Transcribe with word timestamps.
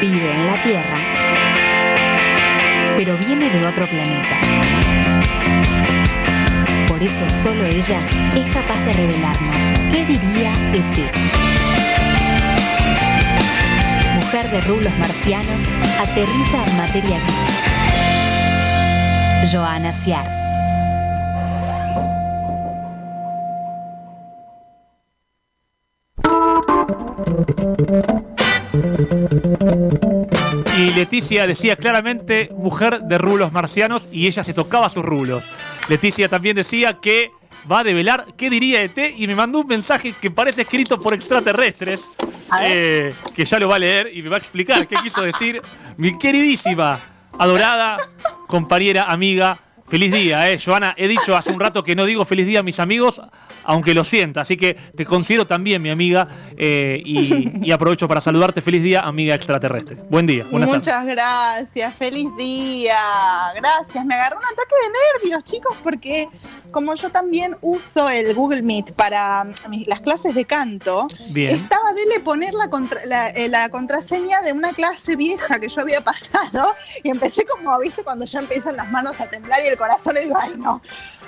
Vive 0.00 0.32
en 0.32 0.46
la 0.46 0.62
Tierra, 0.62 0.98
pero 2.96 3.18
viene 3.18 3.50
de 3.50 3.66
otro 3.68 3.86
planeta. 3.86 4.38
Por 6.88 7.02
eso 7.02 7.28
solo 7.28 7.66
ella 7.66 8.00
es 8.34 8.48
capaz 8.54 8.80
de 8.86 8.94
revelarnos 8.94 9.58
qué 9.92 10.06
diría 10.06 10.52
ET. 10.72 10.96
Mujer 14.16 14.50
de 14.50 14.60
rulos 14.62 14.96
marcianos 14.98 15.68
aterriza 16.00 16.64
en 16.66 16.76
materia 16.78 17.18
gris. 17.18 17.60
Joana 19.52 19.92
Ciar. 19.92 20.49
Leticia 31.20 31.46
decía 31.46 31.76
claramente 31.76 32.48
mujer 32.56 33.02
de 33.02 33.18
rulos 33.18 33.52
marcianos 33.52 34.08
y 34.10 34.26
ella 34.26 34.42
se 34.42 34.54
tocaba 34.54 34.88
sus 34.88 35.04
rulos. 35.04 35.44
Leticia 35.86 36.30
también 36.30 36.56
decía 36.56 36.96
que 36.98 37.30
va 37.70 37.80
a 37.80 37.84
develar 37.84 38.24
qué 38.38 38.48
diría 38.48 38.82
ET 38.82 38.96
y 39.18 39.26
me 39.26 39.34
mandó 39.34 39.58
un 39.58 39.66
mensaje 39.66 40.14
que 40.18 40.30
parece 40.30 40.62
escrito 40.62 40.98
por 40.98 41.12
extraterrestres, 41.12 42.00
eh, 42.62 43.12
que 43.36 43.44
ya 43.44 43.58
lo 43.58 43.68
va 43.68 43.76
a 43.76 43.78
leer 43.78 44.10
y 44.14 44.22
me 44.22 44.30
va 44.30 44.36
a 44.36 44.38
explicar 44.38 44.88
qué 44.88 44.96
quiso 45.02 45.20
decir 45.20 45.60
mi 45.98 46.16
queridísima, 46.16 46.98
adorada, 47.38 47.98
compañera, 48.46 49.04
amiga. 49.04 49.58
Feliz 49.90 50.12
día, 50.12 50.48
eh, 50.48 50.60
Joana. 50.64 50.94
He 50.96 51.08
dicho 51.08 51.36
hace 51.36 51.50
un 51.50 51.58
rato 51.58 51.82
que 51.82 51.96
no 51.96 52.04
digo 52.04 52.24
feliz 52.24 52.46
día 52.46 52.60
a 52.60 52.62
mis 52.62 52.78
amigos, 52.78 53.20
aunque 53.64 53.92
lo 53.92 54.04
sienta. 54.04 54.42
Así 54.42 54.56
que 54.56 54.74
te 54.96 55.04
considero 55.04 55.48
también 55.48 55.82
mi 55.82 55.90
amiga 55.90 56.28
eh, 56.56 57.02
y, 57.04 57.72
aprovecho 57.72 58.06
para 58.06 58.20
saludarte. 58.20 58.62
Feliz 58.62 58.84
día, 58.84 59.00
amiga 59.00 59.34
extraterrestre. 59.34 59.96
Buen 60.08 60.28
día. 60.28 60.46
Muchas 60.48 61.04
gracias. 61.04 61.92
Feliz 61.96 62.28
día. 62.38 63.00
Gracias. 63.56 64.04
Me 64.04 64.14
agarró 64.14 64.38
un 64.38 64.44
ataque 64.44 64.74
de 64.80 65.28
nervios, 65.28 65.42
chicos, 65.42 65.76
porque 65.82 66.28
como 66.70 66.94
yo 66.94 67.10
también 67.10 67.56
uso 67.60 68.08
el 68.08 68.32
Google 68.34 68.62
Meet 68.62 68.92
para 68.92 69.44
las 69.86 70.00
clases 70.00 70.34
de 70.34 70.44
canto, 70.44 71.06
estaba 71.34 71.92
de 71.92 72.20
poner 72.20 72.54
la, 72.54 73.28
eh, 73.30 73.48
la, 73.48 73.68
contraseña 73.68 74.40
de 74.42 74.52
una 74.52 74.72
clase 74.72 75.16
vieja 75.16 75.58
que 75.58 75.68
yo 75.68 75.80
había 75.80 76.00
pasado 76.04 76.74
y 77.02 77.10
empecé 77.10 77.44
como, 77.44 77.76
viste, 77.78 78.02
cuando 78.02 78.24
ya 78.24 78.40
empiezan 78.40 78.76
las 78.76 78.90
manos 78.90 79.20
a 79.20 79.28
temblar 79.28 79.60
y 79.64 79.68
el 79.68 79.76
corazón 79.80 80.16
y 80.18 80.20
digo. 80.20 80.36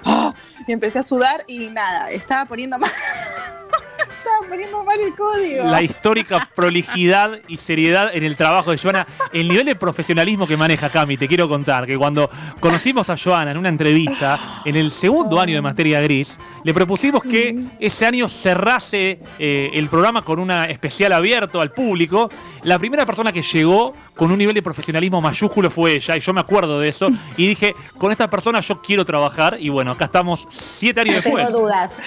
Ah, 0.05 0.35
y 0.67 0.73
empecé 0.73 0.99
a 0.99 1.03
sudar 1.03 1.43
y 1.49 1.71
nada, 1.71 2.11
estaba 2.11 2.45
poniendo 2.45 2.79
mal. 2.79 2.91
estaba 4.19 4.49
poniendo 4.49 4.85
mal 4.85 5.01
el 5.01 5.15
código. 5.15 5.65
La 5.65 5.83
histórica 5.83 6.49
prolijidad 6.55 7.41
y 7.49 7.57
seriedad 7.57 8.11
en 8.15 8.25
el 8.25 8.37
trabajo 8.37 8.71
de 8.71 8.79
Joana. 8.79 9.07
El 9.33 9.49
nivel 9.49 9.67
de 9.67 9.75
profesionalismo 9.75 10.47
que 10.47 10.57
maneja 10.57 10.91
Cami, 10.91 11.17
te 11.17 11.27
quiero 11.27 11.49
contar 11.49 11.87
que 11.87 11.97
cuando 11.97 12.31
conocimos 12.61 13.09
a 13.11 13.17
Joana 13.17 13.53
en 13.53 13.59
una 13.59 13.69
entrevista, 13.69 14.63
en 14.65 14.77
el 14.77 14.91
segundo 14.91 15.41
año 15.41 15.55
de 15.55 15.63
materia 15.63 16.01
gris, 16.01 16.37
le 16.65 16.75
propusimos 16.75 17.23
que 17.23 17.57
ese 17.81 18.07
año 18.07 18.29
cerrase 18.29 19.21
eh, 19.39 19.71
el 19.75 19.89
programa 19.89 20.23
con 20.23 20.39
una 20.39 20.67
especial 20.67 21.13
abierto 21.13 21.61
al 21.61 21.73
público. 21.73 22.31
La 22.63 22.79
primera 22.79 23.05
persona 23.05 23.33
que 23.33 23.43
llegó 23.43 23.93
con 24.17 24.31
un 24.31 24.39
nivel 24.39 24.55
de 24.55 24.63
profesionalismo 24.63 25.21
mayúsculo 25.21 25.71
fue 25.71 25.95
ella, 25.95 26.17
y 26.17 26.21
yo 26.21 26.33
me 26.33 26.41
acuerdo 26.41 26.81
de 26.81 26.89
eso. 26.89 27.09
Y 27.37 27.47
dije, 27.47 27.75
con 27.99 28.13
esta 28.13 28.29
persona 28.31 28.61
yo 28.61 28.81
quiero 28.81 29.05
trabajar. 29.05 29.57
Y 29.59 29.69
bueno, 29.69 29.93
acá 29.93 30.07
estamos 30.07 30.47
siete 30.51 31.01
años 31.01 31.17
después. 31.17 31.47
Tengo 31.47 31.61
dudas. 31.61 32.03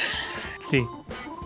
Sí. 0.69 0.86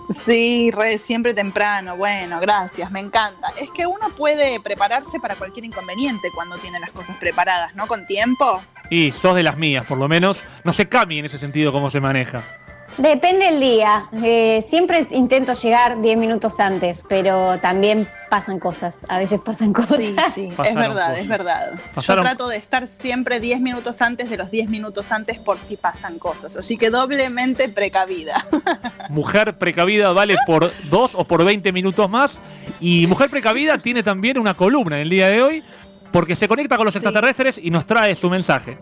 Sí, 0.09 0.71
siempre 0.97 1.33
temprano. 1.35 1.95
Bueno, 1.95 2.39
gracias, 2.39 2.89
me 2.89 2.99
encanta. 2.99 3.51
Es 3.61 3.69
que 3.69 3.85
uno 3.85 4.09
puede 4.17 4.59
prepararse 4.59 5.19
para 5.19 5.35
cualquier 5.35 5.65
inconveniente 5.65 6.29
cuando 6.33 6.57
tiene 6.57 6.79
las 6.79 6.91
cosas 6.91 7.17
preparadas, 7.17 7.75
¿no? 7.75 7.85
Con 7.85 8.07
tiempo. 8.07 8.61
Y 8.89 9.11
sos 9.11 9.35
de 9.35 9.43
las 9.43 9.57
mías, 9.57 9.85
por 9.85 9.99
lo 9.99 10.07
menos. 10.07 10.41
No 10.63 10.73
sé, 10.73 10.89
Cami, 10.89 11.19
en 11.19 11.25
ese 11.25 11.37
sentido, 11.37 11.71
cómo 11.71 11.91
se 11.91 11.99
maneja. 11.99 12.58
Depende 12.99 13.45
del 13.45 13.61
día. 13.61 14.09
Eh, 14.21 14.61
siempre 14.67 15.07
intento 15.11 15.53
llegar 15.53 16.01
10 16.01 16.17
minutos 16.17 16.59
antes, 16.59 17.01
pero 17.07 17.57
también 17.59 18.09
pasan 18.29 18.59
cosas. 18.59 19.05
A 19.07 19.17
veces 19.17 19.39
pasan 19.39 19.71
cosas. 19.71 19.99
Sí, 19.99 20.15
sí, 20.33 20.51
es 20.65 20.75
verdad, 20.75 21.17
es 21.17 21.25
verdad. 21.25 21.79
Yo 21.95 22.19
trato 22.19 22.49
de 22.49 22.57
estar 22.57 22.85
siempre 22.87 23.39
10 23.39 23.61
minutos 23.61 24.01
antes 24.01 24.29
de 24.29 24.35
los 24.35 24.51
10 24.51 24.69
minutos 24.69 25.13
antes 25.13 25.39
por 25.39 25.61
si 25.61 25.77
pasan 25.77 26.19
cosas. 26.19 26.57
Así 26.57 26.75
que 26.75 26.89
doblemente 26.89 27.69
precavida. 27.69 28.45
Mujer 29.09 29.57
precavida 29.57 30.11
vale 30.11 30.35
por 30.45 30.69
2 30.89 31.15
o 31.15 31.23
por 31.23 31.45
20 31.45 31.71
minutos 31.71 32.09
más. 32.09 32.37
Y 32.81 33.07
Mujer 33.07 33.29
precavida 33.29 33.77
tiene 33.81 34.03
también 34.03 34.37
una 34.37 34.55
columna 34.55 34.97
en 34.97 35.03
el 35.03 35.09
día 35.09 35.29
de 35.29 35.41
hoy 35.41 35.63
porque 36.11 36.35
se 36.35 36.49
conecta 36.49 36.75
con 36.75 36.85
los 36.85 36.95
extraterrestres 36.95 37.57
y 37.61 37.69
nos 37.69 37.85
trae 37.85 38.13
su 38.15 38.29
mensaje. 38.29 38.77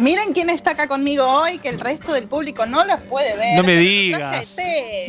Miren 0.00 0.32
quién 0.32 0.48
está 0.48 0.70
acá 0.70 0.88
conmigo 0.88 1.26
hoy, 1.26 1.58
que 1.58 1.68
el 1.68 1.78
resto 1.78 2.14
del 2.14 2.26
público 2.26 2.64
no 2.64 2.86
los 2.86 3.02
puede 3.02 3.36
ver. 3.36 3.54
No 3.54 3.62
me 3.62 3.76
digas. 3.76 4.46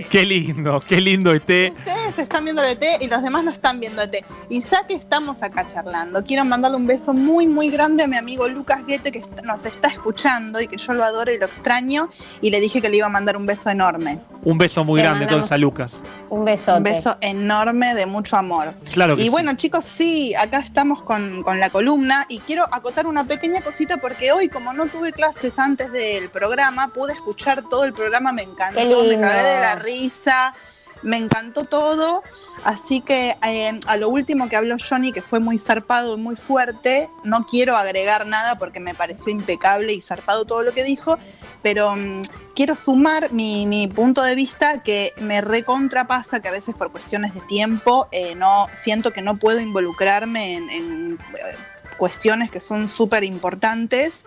Qué 0.10 0.26
lindo, 0.26 0.84
qué 0.86 1.00
lindo 1.00 1.32
ET. 1.32 1.42
Ustedes 1.42 2.20
están 2.20 2.44
viendo 2.44 2.62
el 2.62 2.72
ET 2.72 3.02
y 3.02 3.08
los 3.08 3.24
demás 3.24 3.46
no 3.46 3.52
están 3.52 3.80
viendo 3.80 4.02
ET. 4.02 4.26
Y 4.50 4.60
ya 4.60 4.86
que 4.86 4.96
estamos 4.96 5.44
acá 5.44 5.66
charlando, 5.66 6.26
quiero 6.26 6.44
mandarle 6.44 6.76
un 6.76 6.88
beso 6.88 7.14
muy, 7.14 7.48
muy 7.48 7.70
grande 7.70 8.04
a 8.04 8.08
mi 8.08 8.18
amigo 8.18 8.50
Lucas 8.50 8.86
Guete, 8.86 9.14
que 9.14 9.22
nos 9.46 9.66
está 9.66 9.88
escuchando 9.88 10.60
y 10.60 10.68
que 10.68 10.76
yo 10.76 10.94
lo 10.94 11.06
adoro 11.06 11.32
y 11.32 11.38
lo 11.38 11.46
extraño. 11.46 12.10
Y 12.42 12.50
le 12.50 12.60
dije 12.60 12.82
que 12.82 12.90
le 12.90 12.98
iba 12.98 13.06
a 13.06 13.10
mandar 13.10 13.38
un 13.38 13.46
beso 13.46 13.70
enorme. 13.70 14.20
Un 14.44 14.58
beso 14.58 14.84
muy 14.84 15.02
grande 15.02 15.24
entonces 15.24 15.54
a 15.54 15.58
Lucas. 15.58 15.94
Un 16.30 16.44
beso. 16.44 16.76
Un 16.76 16.84
beso 16.84 17.16
enorme 17.22 17.94
de 17.94 18.08
mucho 18.08 18.36
amor. 18.36 18.74
Claro 18.92 19.16
que 19.16 19.24
Y 19.24 19.30
bueno, 19.30 19.56
chicos, 19.56 19.86
sí, 19.86 20.36
acá 20.36 20.60
estamos 20.60 21.02
con, 21.04 21.44
con 21.44 21.62
la 21.62 21.70
columna 21.70 22.26
y 22.28 22.40
quiero 22.40 22.66
acotar 22.74 23.08
una 23.08 23.24
pequeña 23.24 23.62
cosita 23.62 23.98
porque 23.98 24.34
hoy, 24.34 24.50
como 24.50 24.74
no 24.74 24.81
no 24.82 24.88
tuve 24.88 25.12
clases 25.12 25.60
antes 25.60 25.92
del 25.92 26.30
programa, 26.30 26.92
pude 26.92 27.14
escuchar 27.14 27.64
todo 27.70 27.84
el 27.84 27.94
programa, 27.94 28.32
me 28.32 28.42
encantó, 28.42 29.04
me 29.04 29.20
cagué 29.20 29.44
de 29.44 29.60
la 29.60 29.76
risa, 29.76 30.56
me 31.04 31.18
encantó 31.18 31.66
todo. 31.66 32.24
Así 32.64 33.02
que 33.02 33.38
eh, 33.46 33.80
a 33.86 33.98
lo 33.98 34.10
último 34.10 34.50
que 34.50 34.56
habló 34.56 34.78
Johnny, 34.80 35.12
que 35.12 35.22
fue 35.22 35.40
muy 35.40 35.60
zarpado 35.60 36.18
y 36.18 36.20
muy 36.20 36.36
fuerte, 36.36 37.12
no 37.24 37.46
quiero 37.46 37.76
agregar 37.76 38.26
nada 38.26 38.58
porque 38.58 38.80
me 38.80 38.96
pareció 38.96 39.32
impecable 39.32 39.94
y 39.94 40.02
zarpado 40.02 40.46
todo 40.46 40.64
lo 40.64 40.72
que 40.72 40.84
dijo, 40.84 41.20
pero 41.62 41.96
mm, 41.96 42.24
quiero 42.56 42.76
sumar 42.76 43.32
mi, 43.32 43.88
punto 43.94 44.24
de 44.24 44.34
vista 44.34 44.82
que 44.82 45.14
me 45.18 45.42
recontrapasa 45.42 46.40
que 46.40 46.48
a 46.48 46.52
veces 46.52 46.74
por 46.74 46.92
cuestiones 46.92 47.36
de 47.36 47.42
tiempo 47.42 48.08
eh, 48.12 48.34
no 48.34 48.68
siento 48.74 49.12
que 49.12 49.22
no 49.22 49.38
puedo 49.38 49.60
involucrarme 49.60 50.56
en 50.56 51.20
eh, 51.36 51.56
cuestiones 51.98 52.50
que 52.50 52.62
son 52.62 52.88
súper 52.88 53.24
importantes 53.24 54.26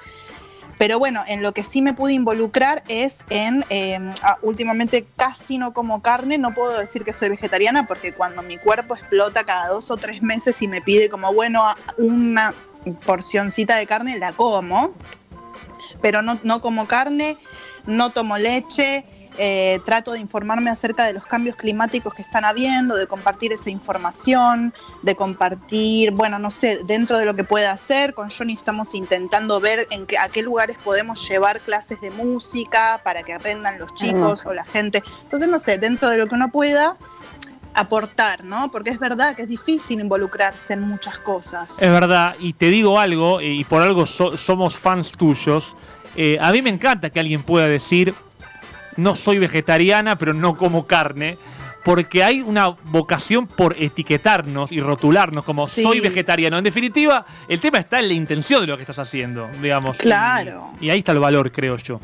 pero 0.79 0.99
bueno, 0.99 1.23
en 1.27 1.43
lo 1.43 1.53
que 1.53 1.65
sí 1.65 1.83
me 1.83 1.95
pude 1.95 2.12
involucrar 2.12 2.83
es 2.89 3.25
en, 3.31 3.65
em, 3.69 4.12
ah, 4.23 4.39
últimamente 4.43 5.07
casi 5.17 5.59
no 5.59 5.73
como 5.73 6.03
carne, 6.03 6.39
no 6.39 6.55
puedo 6.55 6.79
decir 6.79 7.05
que 7.05 7.12
soy 7.12 7.29
vegetariana 7.29 7.87
porque 7.87 8.12
cuando 8.12 8.43
mi 8.43 8.59
cuerpo 8.59 8.95
explota 8.95 9.45
cada 9.45 9.69
dos 9.69 9.91
o 9.91 9.97
tres 9.97 10.23
meses 10.23 10.61
y 10.62 10.69
me 10.69 10.81
pide 10.81 11.09
como, 11.09 11.33
bueno, 11.33 11.62
una 11.99 12.55
porcioncita 13.07 13.77
de 13.77 13.87
carne, 13.87 14.19
la 14.19 14.33
como, 14.33 14.95
pero 16.03 16.23
no, 16.23 16.39
no 16.43 16.61
como 16.61 16.87
carne, 16.87 17.37
no 17.87 18.11
tomo 18.11 18.37
leche, 18.37 19.05
eh, 19.39 19.81
trato 19.84 20.12
de 20.12 20.21
informarme 20.21 20.71
acerca 20.71 21.05
de 21.05 21.12
los 21.12 21.27
cambios 21.27 21.56
climáticos 21.56 22.15
que 22.15 22.22
están 22.22 22.45
habiendo, 22.45 22.97
de 22.97 23.06
compartir 23.06 23.53
esa 23.53 23.71
información, 23.71 24.72
de 25.03 25.17
compartir, 25.17 26.12
bueno, 26.12 26.39
no 26.39 26.50
sé, 26.50 26.81
dentro 26.84 27.19
de 27.19 27.27
lo 27.27 27.34
que 27.34 27.44
pueda 27.44 27.73
hacer. 27.73 28.15
Con 28.15 28.31
Johnny 28.31 28.53
estamos 28.53 28.94
intentando 28.94 29.61
ver 29.61 29.87
en 29.91 30.06
qué, 30.06 30.19
a 30.19 30.28
qué 30.28 30.43
lugares 30.43 30.77
podemos 30.83 31.28
llevar 31.28 31.61
clases 31.61 32.00
de 32.00 32.11
música 32.11 33.00
para 33.03 33.23
que 33.23 33.33
aprendan 33.33 33.78
los 33.78 33.94
chicos 33.94 34.47
o 34.47 34.55
la 34.55 34.65
gente. 34.65 35.03
Entonces, 35.23 35.49
no 35.49 35.59
sé, 35.59 35.78
dentro 35.78 36.11
de 36.11 36.19
lo 36.19 36.27
que 36.27 36.34
uno 36.34 36.50
pueda 36.50 36.97
aportar, 37.75 38.44
¿no? 38.44 38.71
Porque 38.71 38.91
es 38.91 38.99
verdad 38.99 39.34
que 39.34 39.43
es 39.43 39.49
difícil 39.49 40.00
involucrarse 40.00 40.75
en 40.75 40.82
muchas 40.82 41.19
cosas. 41.19 41.82
Es 41.82 41.91
verdad, 41.91 42.37
y 42.38 42.53
te 42.53 42.70
digo 42.70 42.99
algo, 42.99 43.41
y 43.41 43.64
por 43.64 43.82
algo 43.82 44.06
somos 44.06 44.76
fans 44.76 45.12
tuyos. 45.12 45.75
Eh, 46.17 46.38
a 46.41 46.53
mí 46.53 46.62
me 46.62 46.70
encanta 46.70 47.11
que 47.11 47.19
alguien 47.19 47.43
pueda 47.43 47.67
decir, 47.67 48.14
no 48.96 49.17
soy 49.17 49.38
vegetariana, 49.38 50.17
pero 50.17 50.32
no 50.35 50.56
como 50.56 50.87
carne. 50.87 51.38
Porque 51.85 52.25
hay 52.25 52.41
una 52.41 52.69
vocación 52.69 53.46
por 53.46 53.76
etiquetarnos 53.79 54.73
y 54.73 54.81
rotularnos 54.81 55.44
como 55.44 55.69
soy 55.69 56.00
vegetariano. 56.00 56.56
En 56.56 56.64
definitiva, 56.64 57.26
el 57.46 57.61
tema 57.61 57.79
está 57.79 57.99
en 57.99 58.08
la 58.08 58.14
intención 58.14 58.62
de 58.62 58.69
lo 58.69 58.76
que 58.76 58.85
estás 58.85 58.99
haciendo, 58.99 59.50
digamos. 59.61 59.99
Claro. 59.99 60.70
Y, 60.81 60.88
ahí 60.88 61.00
está 61.00 61.12
el 61.12 61.19
valor, 61.19 61.52
creo 61.52 61.76
yo. 61.76 62.00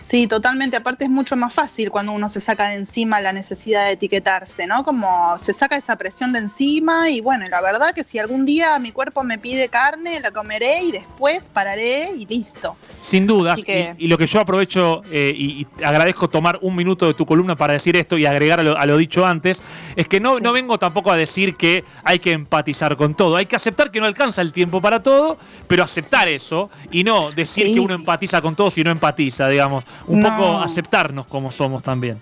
Sí, 0.00 0.26
totalmente. 0.26 0.78
Aparte 0.78 1.04
es 1.04 1.10
mucho 1.10 1.36
más 1.36 1.52
fácil 1.52 1.90
cuando 1.90 2.12
uno 2.12 2.30
se 2.30 2.40
saca 2.40 2.68
de 2.68 2.76
encima 2.76 3.20
la 3.20 3.34
necesidad 3.34 3.84
de 3.84 3.92
etiquetarse, 3.92 4.66
¿no? 4.66 4.82
Como 4.82 5.36
se 5.36 5.52
saca 5.52 5.76
esa 5.76 5.96
presión 5.96 6.32
de 6.32 6.38
encima 6.38 7.10
y 7.10 7.20
bueno, 7.20 7.46
la 7.50 7.60
verdad 7.60 7.92
que 7.94 8.02
si 8.02 8.18
algún 8.18 8.46
día 8.46 8.78
mi 8.78 8.92
cuerpo 8.92 9.22
me 9.24 9.36
pide 9.36 9.68
carne, 9.68 10.18
la 10.20 10.30
comeré 10.30 10.84
y 10.84 10.92
después 10.92 11.50
pararé 11.50 12.12
y 12.16 12.24
listo. 12.24 12.76
Sin 13.10 13.26
duda. 13.26 13.54
Y, 13.98 14.08
lo 14.08 14.16
que 14.16 14.26
yo 14.26 14.40
aprovecho 14.40 15.02
eh, 15.10 15.34
y, 15.36 15.66
agradezco 15.84 16.30
tomar 16.30 16.58
un 16.62 16.76
minuto 16.76 17.06
de 17.06 17.12
tu 17.12 17.26
columna 17.26 17.54
para 17.54 17.74
decir 17.74 17.94
esto 17.94 18.16
y 18.16 18.24
agregar 18.24 18.60
a 18.60 18.86
lo, 18.86 18.96
dicho 18.96 19.26
antes, 19.26 19.60
es 19.96 20.08
que 20.08 20.18
no, 20.18 20.40
no 20.40 20.54
vengo 20.54 20.78
tampoco 20.78 21.12
a 21.12 21.16
decir 21.16 21.56
que 21.56 21.84
hay 22.04 22.20
que 22.20 22.32
empatizar 22.32 22.96
con 22.96 23.14
todo. 23.14 23.36
Hay 23.36 23.44
que 23.44 23.56
aceptar 23.56 23.90
que 23.90 24.00
no 24.00 24.06
alcanza 24.06 24.40
el 24.40 24.54
tiempo 24.54 24.80
para 24.80 25.02
todo, 25.02 25.36
pero 25.68 25.82
aceptar 25.82 26.26
eso 26.26 26.70
y 26.90 27.04
no 27.04 27.28
decir 27.30 27.74
que 27.74 27.80
uno 27.80 27.92
empatiza 27.92 28.40
con 28.40 28.56
todo 28.56 28.70
si 28.70 28.82
no 28.82 28.90
empatiza, 28.90 29.46
digamos 29.48 29.84
un 30.06 30.22
poco 30.22 30.58
aceptarnos 30.58 31.26
como 31.26 31.50
somos 31.50 31.82
también. 31.82 32.18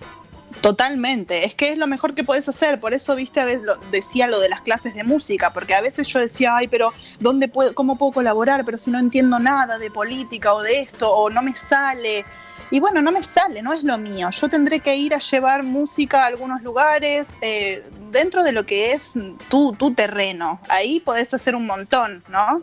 Totalmente, 0.61 1.45
es 1.45 1.55
que 1.55 1.69
es 1.69 1.77
lo 1.77 1.87
mejor 1.87 2.15
que 2.15 2.25
puedes 2.25 2.49
hacer, 2.49 2.81
por 2.81 2.93
eso, 2.93 3.15
viste, 3.15 3.39
a 3.39 3.45
veces 3.45 3.65
decía 3.91 4.27
lo 4.27 4.39
de 4.39 4.49
las 4.49 4.61
clases 4.61 4.93
de 4.93 5.05
música, 5.05 5.53
porque 5.53 5.73
a 5.73 5.81
veces 5.81 6.07
yo 6.09 6.19
decía, 6.19 6.55
ay, 6.57 6.67
pero 6.67 6.91
¿dónde 7.19 7.47
puedo, 7.47 7.73
cómo 7.73 7.97
puedo 7.97 8.11
colaborar? 8.11 8.65
Pero 8.65 8.77
si 8.77 8.91
no 8.91 8.99
entiendo 8.99 9.39
nada 9.39 9.77
de 9.77 9.89
política 9.89 10.53
o 10.53 10.61
de 10.61 10.81
esto, 10.81 11.09
o 11.09 11.29
no 11.29 11.41
me 11.41 11.55
sale. 11.55 12.25
Y 12.71 12.79
bueno, 12.79 13.01
no 13.01 13.11
me 13.11 13.23
sale, 13.23 13.61
no 13.61 13.71
es 13.73 13.83
lo 13.83 13.97
mío. 13.97 14.29
Yo 14.31 14.49
tendré 14.49 14.81
que 14.81 14.95
ir 14.97 15.15
a 15.15 15.19
llevar 15.19 15.63
música 15.63 16.23
a 16.23 16.27
algunos 16.27 16.61
lugares 16.61 17.37
eh, 17.41 17.83
dentro 18.11 18.43
de 18.43 18.51
lo 18.51 18.65
que 18.65 18.91
es 18.91 19.13
tu, 19.49 19.73
tu 19.73 19.91
terreno. 19.93 20.59
Ahí 20.67 20.99
podés 20.99 21.33
hacer 21.33 21.55
un 21.55 21.65
montón, 21.65 22.21
¿no? 22.27 22.61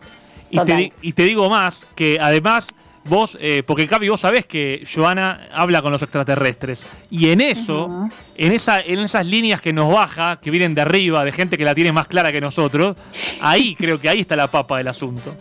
Y 0.50 0.60
te, 0.60 0.92
y 1.00 1.12
te, 1.12 1.22
digo 1.24 1.48
más, 1.48 1.84
que 1.96 2.18
además 2.20 2.74
vos, 3.08 3.36
eh, 3.40 3.62
porque 3.66 3.86
Capi, 3.86 4.08
vos 4.08 4.20
sabés 4.20 4.46
que 4.46 4.86
Joana 4.92 5.48
habla 5.52 5.82
con 5.82 5.92
los 5.92 6.02
extraterrestres. 6.02 6.82
Y 7.10 7.30
en 7.30 7.40
eso, 7.40 8.08
en, 8.36 8.52
esa, 8.52 8.80
en 8.80 9.00
esas 9.00 9.26
líneas 9.26 9.60
que 9.60 9.72
nos 9.72 9.92
baja, 9.92 10.38
que 10.40 10.50
vienen 10.50 10.74
de 10.74 10.82
arriba, 10.82 11.24
de 11.24 11.32
gente 11.32 11.56
que 11.56 11.64
la 11.64 11.74
tiene 11.74 11.92
más 11.92 12.06
clara 12.06 12.32
que 12.32 12.40
nosotros, 12.40 12.96
ahí 13.40 13.74
creo 13.78 14.00
que 14.00 14.08
ahí 14.08 14.20
está 14.20 14.36
la 14.36 14.48
papa 14.48 14.78
del 14.78 14.88
asunto. 14.88 15.34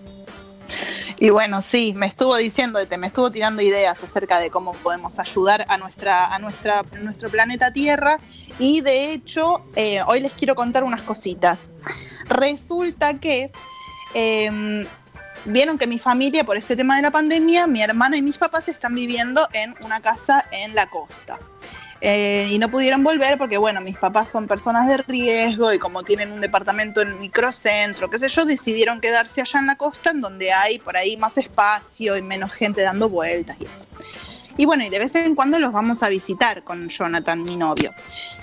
Y 1.17 1.29
bueno, 1.29 1.61
sí, 1.61 1.93
me 1.95 2.07
estuvo 2.07 2.35
diciendo, 2.35 2.79
me 2.97 3.07
estuvo 3.07 3.31
tirando 3.31 3.61
ideas 3.61 4.03
acerca 4.03 4.39
de 4.39 4.49
cómo 4.49 4.73
podemos 4.73 5.17
ayudar 5.19 5.65
a, 5.69 5.77
nuestra, 5.77 6.33
a 6.33 6.39
nuestra, 6.39 6.83
nuestro 7.01 7.29
planeta 7.29 7.71
Tierra. 7.71 8.19
Y 8.59 8.81
de 8.81 9.13
hecho, 9.13 9.61
eh, 9.75 10.01
hoy 10.07 10.19
les 10.19 10.33
quiero 10.33 10.55
contar 10.55 10.83
unas 10.83 11.03
cositas. 11.03 11.69
Resulta 12.27 13.17
que 13.19 13.51
em, 14.13 14.85
vieron 15.45 15.77
que 15.77 15.87
mi 15.87 15.99
familia, 15.99 16.43
por 16.43 16.57
este 16.57 16.75
tema 16.75 16.95
de 16.95 17.01
la 17.01 17.11
pandemia, 17.11 17.67
mi 17.67 17.81
hermana 17.81 18.17
y 18.17 18.21
mis 18.21 18.37
papás 18.37 18.67
están 18.67 18.95
viviendo 18.95 19.47
en 19.53 19.75
una 19.83 20.01
casa 20.01 20.45
en 20.51 20.75
la 20.75 20.89
costa. 20.89 21.39
Eh, 22.01 22.49
y 22.51 22.59
no 22.59 22.69
pudieron 22.69 23.03
volver 23.03 23.37
porque, 23.37 23.57
bueno, 23.57 23.81
mis 23.81 23.97
papás 23.97 24.29
son 24.29 24.47
personas 24.47 24.87
de 24.87 24.97
riesgo 24.97 25.73
y 25.73 25.79
como 25.79 26.03
tienen 26.03 26.31
un 26.31 26.41
departamento 26.41 27.01
en 27.01 27.19
microcentro, 27.19 28.09
qué 28.09 28.19
sé 28.19 28.27
yo, 28.27 28.45
decidieron 28.45 28.99
quedarse 28.99 29.41
allá 29.41 29.59
en 29.59 29.67
la 29.67 29.75
costa, 29.77 30.11
en 30.11 30.21
donde 30.21 30.51
hay 30.51 30.77
por 30.77 30.97
ahí 30.97 31.17
más 31.17 31.37
espacio 31.37 32.17
y 32.17 32.21
menos 32.21 32.51
gente 32.53 32.81
dando 32.81 33.09
vueltas 33.09 33.57
y 33.59 33.65
eso. 33.65 33.87
Y 34.57 34.65
bueno, 34.65 34.83
y 34.83 34.89
de 34.89 34.99
vez 34.99 35.15
en 35.15 35.35
cuando 35.35 35.59
los 35.59 35.71
vamos 35.71 36.03
a 36.03 36.09
visitar 36.09 36.63
con 36.63 36.87
Jonathan, 36.89 37.43
mi 37.43 37.57
novio. 37.57 37.93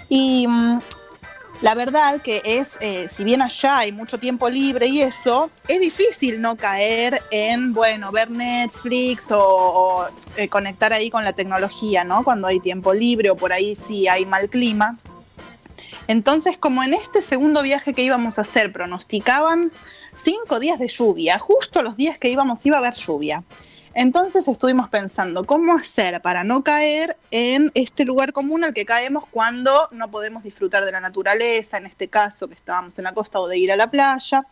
Y 0.08 0.46
mm, 0.46 0.80
la 1.62 1.76
verdad 1.76 2.20
que 2.20 2.42
es, 2.44 2.76
eh, 2.80 3.06
si 3.08 3.22
bien 3.22 3.40
allá 3.40 3.78
hay 3.78 3.92
mucho 3.92 4.18
tiempo 4.18 4.50
libre 4.50 4.88
y 4.88 5.00
eso, 5.00 5.48
es 5.68 5.80
difícil 5.80 6.40
no 6.40 6.56
caer 6.56 7.22
en, 7.30 7.72
bueno, 7.72 8.10
ver 8.10 8.30
Netflix 8.30 9.28
o, 9.30 10.06
eh, 10.36 10.48
conectar 10.48 10.92
ahí 10.92 11.08
con 11.08 11.24
la 11.24 11.32
tecnología, 11.32 12.02
¿no? 12.02 12.24
Cuando 12.24 12.48
hay 12.48 12.58
tiempo 12.58 12.92
libre 12.92 13.30
o 13.30 13.36
por 13.36 13.52
ahí 13.52 13.76
sí 13.76 14.08
hay 14.08 14.26
mal 14.26 14.50
clima. 14.50 14.98
Entonces, 16.08 16.58
como 16.58 16.82
en 16.82 16.94
este 16.94 17.22
segundo 17.22 17.62
viaje 17.62 17.94
que 17.94 18.02
íbamos 18.02 18.38
a 18.38 18.42
hacer 18.42 18.72
pronosticaban 18.72 19.70
cinco 20.12 20.58
días 20.58 20.80
de 20.80 20.88
lluvia, 20.88 21.38
justo 21.38 21.82
los 21.82 21.96
días 21.96 22.18
que 22.18 22.28
íbamos 22.28 22.66
iba 22.66 22.76
a 22.76 22.80
haber 22.80 22.94
lluvia. 22.94 23.44
Entonces 23.94 24.48
estuvimos 24.48 24.88
pensando 24.88 25.44
cómo 25.44 25.74
hacer 25.74 26.22
para 26.22 26.44
no 26.44 26.64
caer 26.64 27.16
en 27.30 27.70
este 27.74 28.04
lugar 28.04 28.32
común 28.32 28.64
al 28.64 28.72
que 28.72 28.86
caemos 28.86 29.24
cuando 29.30 29.88
no 29.90 30.10
podemos 30.10 30.42
disfrutar 30.42 30.84
de 30.84 30.92
la 30.92 31.00
naturaleza, 31.00 31.76
en 31.76 31.86
este 31.86 32.08
caso 32.08 32.48
que 32.48 32.54
estábamos 32.54 32.98
en 32.98 33.04
la 33.04 33.12
costa 33.12 33.40
o 33.40 33.48
de 33.48 33.58
ir 33.58 33.70
a 33.72 33.76
la 33.76 33.90
playa. 33.90 34.46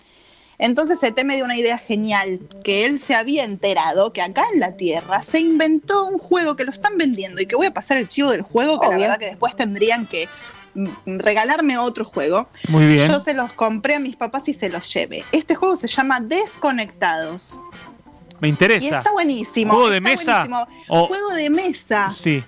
Entonces 0.59 1.01
se 1.01 1.11
teme 1.11 1.37
de 1.37 1.43
una 1.43 1.57
idea 1.57 1.79
genial, 1.79 2.39
que 2.63 2.85
él 2.85 3.01
se 3.01 3.15
había 3.15 3.45
enterado 3.45 4.13
que 4.13 4.21
acá 4.21 4.45
en 4.53 4.61
la 4.61 4.77
Tierra 4.77 5.23
se 5.23 5.41
inventó 5.41 6.05
un 6.05 6.19
juego 6.19 6.55
que 6.55 6.65
lo 6.65 6.71
están 6.71 6.99
vendiendo 6.99 7.41
y 7.41 7.47
que 7.47 7.57
voy 7.57 7.67
a 7.67 7.73
pasar 7.73 7.97
el 7.97 8.09
chivo 8.09 8.31
del 8.31 8.43
juego, 8.43 8.79
que 8.79 8.89
la 8.89 8.99
verdad 8.99 9.19
que 9.19 9.27
después 9.27 9.57
tendrían 9.57 10.07
que 10.07 10.29
mm, 10.75 11.19
regalarme 11.19 11.79
otro 11.79 12.05
juego. 12.05 12.47
Muy 12.69 12.87
bien. 12.87 13.11
Yo 13.11 13.21
se 13.21 13.33
los 13.33 13.55
compré 13.55 13.95
a 13.95 14.01
mis 14.01 14.17
papás 14.17 14.51
y 14.51 14.55
se 14.55 14.69
los 14.69 14.93
llevé. 14.93 15.25
Este 15.33 15.55
juego 15.55 15.77
se 15.77 15.89
llama 15.89 16.21
Desconectados. 16.21 17.59
Me 18.41 18.49
interesa. 18.49 18.87
Y 18.87 18.89
está 18.89 19.13
buenísimo. 19.13 19.75
¿Juego 19.75 19.91
de 19.91 20.01
mesa? 20.01 20.47
Juego 20.89 21.31
de 21.35 21.51
mesa. 21.51 22.15
Sí. 22.21 22.43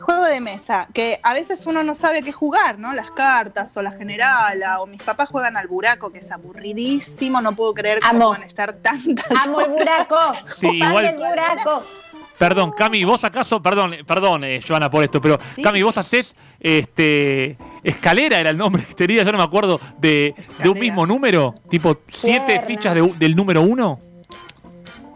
Juego 0.00 0.24
de 0.24 0.40
mesa, 0.40 0.88
que 0.94 1.20
a 1.22 1.34
veces 1.34 1.66
uno 1.66 1.82
no 1.82 1.94
sabe 1.94 2.22
qué 2.22 2.32
jugar, 2.32 2.78
¿no? 2.78 2.94
Las 2.94 3.10
cartas 3.10 3.76
o 3.76 3.82
la 3.82 3.90
generala, 3.90 4.80
o 4.80 4.86
mis 4.86 5.02
papás 5.02 5.28
juegan 5.28 5.58
al 5.58 5.68
buraco, 5.68 6.10
que 6.10 6.20
es 6.20 6.32
aburridísimo, 6.32 7.42
no 7.42 7.54
puedo 7.54 7.74
creer 7.74 8.00
que 8.00 8.08
puedan 8.16 8.42
estar 8.42 8.72
tantas. 8.72 9.46
Amo 9.46 9.60
el 9.60 9.70
buraco. 9.70 10.16
Sí, 10.56 10.66
igual. 10.66 11.04
El 11.04 11.16
buraco. 11.16 11.82
Perdón, 12.38 12.70
Cami, 12.70 13.04
vos 13.04 13.22
acaso, 13.24 13.60
perdón, 13.60 13.96
perdón, 14.06 14.44
eh, 14.44 14.62
Joana, 14.66 14.88
por 14.88 15.02
esto, 15.02 15.20
pero 15.20 15.38
Cami, 15.62 15.82
vos 15.82 15.98
haces 15.98 16.34
este 16.60 17.58
escalera 17.82 18.38
era 18.38 18.50
el 18.50 18.56
nombre 18.56 18.84
que 18.84 18.94
tenía, 18.94 19.24
yo 19.24 19.32
no 19.32 19.38
me 19.38 19.44
acuerdo, 19.44 19.80
de, 19.98 20.34
de 20.62 20.68
un 20.68 20.78
mismo 20.78 21.04
número, 21.04 21.54
tipo 21.68 21.98
siete 22.08 22.60
fichas 22.66 22.94
del 22.94 23.36
número 23.36 23.60
uno. 23.62 23.98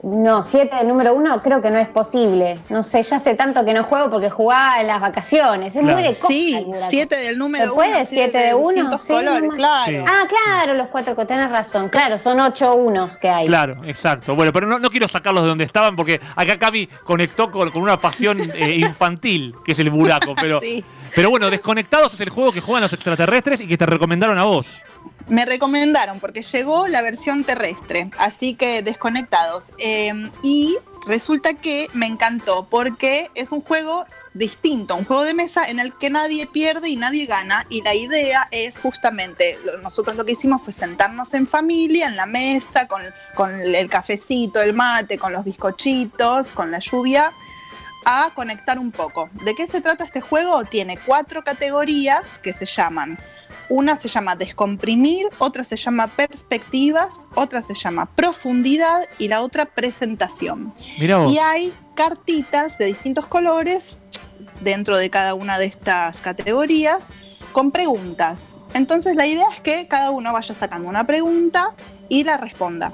No, 0.03 0.43
siete 0.43 0.75
del 0.77 0.89
número 0.89 1.15
uno 1.15 1.41
creo 1.41 1.63
que 1.63 1.71
no 1.71 1.79
es 1.79 1.87
posible. 1.87 2.59
No 2.71 2.83
sé, 2.83 3.05
ya 3.05 3.19
hace 3.19 3.37
tanto 3.37 3.65
que 3.65 3.73
no 3.73 3.85
juego 3.85 4.11
porque 4.11 4.29
jugaba 4.29 4.81
en 4.81 4.89
las 4.89 5.01
vacaciones. 5.01 5.77
Es 5.77 5.85
muy 5.85 6.03
de 6.03 6.09
costa, 6.09 6.27
Sí, 6.29 6.67
siete 6.89 7.17
del 7.19 7.39
número 7.39 7.67
uno. 7.67 7.75
¿Puede 7.75 8.05
siete 8.05 8.39
de, 8.39 8.55
uno? 8.55 8.99
Sí, 8.99 9.13
colores, 9.13 9.51
claro. 9.55 10.05
Ah, 10.09 10.25
claro, 10.29 10.75
los 10.75 10.89
cuatro, 10.89 11.15
tenés 11.25 11.51
razón. 11.51 11.89
Claro, 11.89 12.19
son 12.19 12.41
ocho 12.41 12.75
unos 12.75 13.17
que 13.17 13.29
hay. 13.29 13.47
Claro, 13.47 13.77
exacto. 13.85 14.35
Bueno, 14.35 14.53
pero 14.53 14.67
no, 14.67 14.91
quiero 14.91 15.07
sacarlos 15.07 15.45
de 15.45 15.51
donde 15.51 15.65
estaban 15.65 15.95
porque 15.95 16.21
acá 16.35 16.59
Cami 16.59 16.89
conectó 17.05 17.53
con, 17.53 17.71
una 17.77 18.01
pasión 18.01 18.41
eh, 18.57 18.75
infantil, 18.75 19.55
que 19.65 19.71
es 19.71 19.79
el 19.79 19.91
buraco. 19.91 20.35
Pero, 20.41 20.61
pero 21.15 21.31
bueno, 21.31 21.49
Desconectados 21.49 22.15
es 22.15 22.21
el 22.21 22.31
juego 22.31 22.51
que 22.51 22.61
juegan 22.61 22.83
los 22.83 22.93
extraterrestres 22.93 23.61
y 23.61 23.69
que 23.69 23.79
te 23.79 23.87
recomendaron 23.87 24.37
a 24.37 24.45
vos. 24.45 24.67
Me 25.29 25.45
recomendaron 25.45 26.21
porque 26.21 26.43
llegó 26.43 26.87
la 26.89 27.03
versión 27.03 27.45
terrestre, 27.45 28.11
así 28.19 28.55
que 28.55 28.83
desconectados. 28.83 29.73
Em, 29.79 30.31
y 30.43 30.77
resulta 31.07 31.55
que 31.55 31.89
me 31.95 32.07
encantó 32.07 32.67
porque 32.69 33.31
es 33.35 33.53
un 33.53 33.61
juego 33.61 34.07
distinto, 34.35 34.97
un 34.97 35.05
juego 35.05 35.25
de 35.25 35.35
mesa 35.35 35.65
en 35.69 35.79
el 35.79 35.93
que 35.95 36.09
nadie 36.09 36.47
pierde 36.47 36.89
y 36.89 36.97
nadie 36.97 37.27
gana. 37.27 37.65
Y 37.69 37.83
la 37.83 37.95
idea 37.95 38.49
es 38.51 38.79
justamente, 38.79 39.59
nosotros 39.83 40.17
lo 40.17 40.25
que 40.25 40.33
hicimos 40.33 40.63
fue 40.63 40.73
sentarnos 40.73 41.35
en 41.35 41.47
familia, 41.47 42.09
en 42.09 42.17
la 42.17 42.27
mesa, 42.27 42.89
con, 42.89 43.03
con 43.35 43.61
el 43.61 43.89
cafecito, 43.89 44.61
el 44.61 44.75
mate, 44.75 45.19
con 45.19 45.33
los 45.33 45.45
bizcochitos, 45.45 46.53
con 46.53 46.71
la 46.71 46.79
lluvia 46.79 47.33
a 48.05 48.33
conectar 48.35 48.79
un 48.79 48.91
poco. 48.91 49.31
¿De 49.45 49.55
qué 49.55 49.67
se 49.67 49.81
trata 49.81 50.05
este 50.05 50.21
juego? 50.21 50.65
Tiene 50.65 50.99
cuatro 50.99 51.45
categorías 51.45 52.39
que 52.39 52.53
se 52.53 52.67
llaman 52.67 53.19
una 53.73 53.97
se 53.97 54.09
llama 54.09 54.37
descomprimir, 54.37 55.27
otra 55.39 55.65
se 55.65 55.79
llama 55.79 56.07
perspectivas, 56.07 57.27
otra 57.35 57.63
se 57.63 57.75
llama 57.75 58.05
profundidad 58.05 59.09
y 59.19 59.29
la 59.29 59.41
otra 59.41 59.65
presentación. 59.65 60.75
Y 60.99 61.39
hay 61.39 61.73
cartitas 61.95 62.77
de 62.77 62.85
distintos 62.85 63.27
colores 63.27 64.03
dentro 64.61 64.99
de 64.99 65.09
cada 65.09 65.33
una 65.33 65.59
de 65.59 65.65
estas 65.65 66.21
categorías 66.21 67.13
con 67.53 67.71
preguntas. 67.71 68.59
Entonces 68.75 69.17
la 69.17 69.27
idea 69.27 69.47
es 69.55 69.63
que 69.63 69.89
cada 69.89 70.11
uno 70.11 70.35
vaya 70.35 70.55
sacando 70.55 70.91
una 70.91 71.07
pregunta 71.07 71.75
y 72.11 72.25
la 72.25 72.37
responda. 72.37 72.93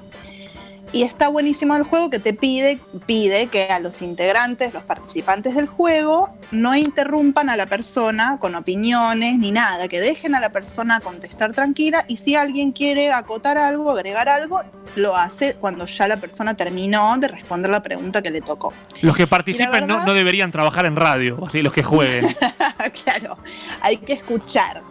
Y 0.92 1.02
está 1.02 1.28
buenísimo 1.28 1.74
el 1.76 1.82
juego 1.82 2.08
que 2.08 2.18
te 2.18 2.32
pide, 2.32 2.78
pide 3.06 3.48
que 3.48 3.64
a 3.64 3.78
los 3.78 4.00
integrantes, 4.00 4.72
los 4.72 4.82
participantes 4.84 5.54
del 5.54 5.66
juego, 5.66 6.30
no 6.50 6.74
interrumpan 6.74 7.50
a 7.50 7.56
la 7.56 7.66
persona 7.66 8.38
con 8.40 8.54
opiniones 8.54 9.36
ni 9.38 9.50
nada, 9.50 9.88
que 9.88 10.00
dejen 10.00 10.34
a 10.34 10.40
la 10.40 10.50
persona 10.50 11.00
contestar 11.00 11.52
tranquila 11.52 12.04
y 12.08 12.16
si 12.16 12.36
alguien 12.36 12.72
quiere 12.72 13.12
acotar 13.12 13.58
algo, 13.58 13.90
agregar 13.90 14.30
algo, 14.30 14.62
lo 14.96 15.14
hace 15.14 15.56
cuando 15.56 15.84
ya 15.84 16.08
la 16.08 16.16
persona 16.16 16.54
terminó 16.54 17.16
de 17.18 17.28
responder 17.28 17.70
la 17.70 17.82
pregunta 17.82 18.22
que 18.22 18.30
le 18.30 18.40
tocó. 18.40 18.72
Los 19.02 19.14
que 19.14 19.26
participen 19.26 19.86
no, 19.86 20.04
no, 20.04 20.14
deberían 20.14 20.50
trabajar 20.50 20.86
en 20.86 20.96
radio, 20.96 21.44
así 21.46 21.60
los 21.60 21.72
que 21.72 21.82
jueguen. 21.82 22.34
claro, 23.04 23.36
hay 23.82 23.98
que 23.98 24.14
escuchar 24.14 24.82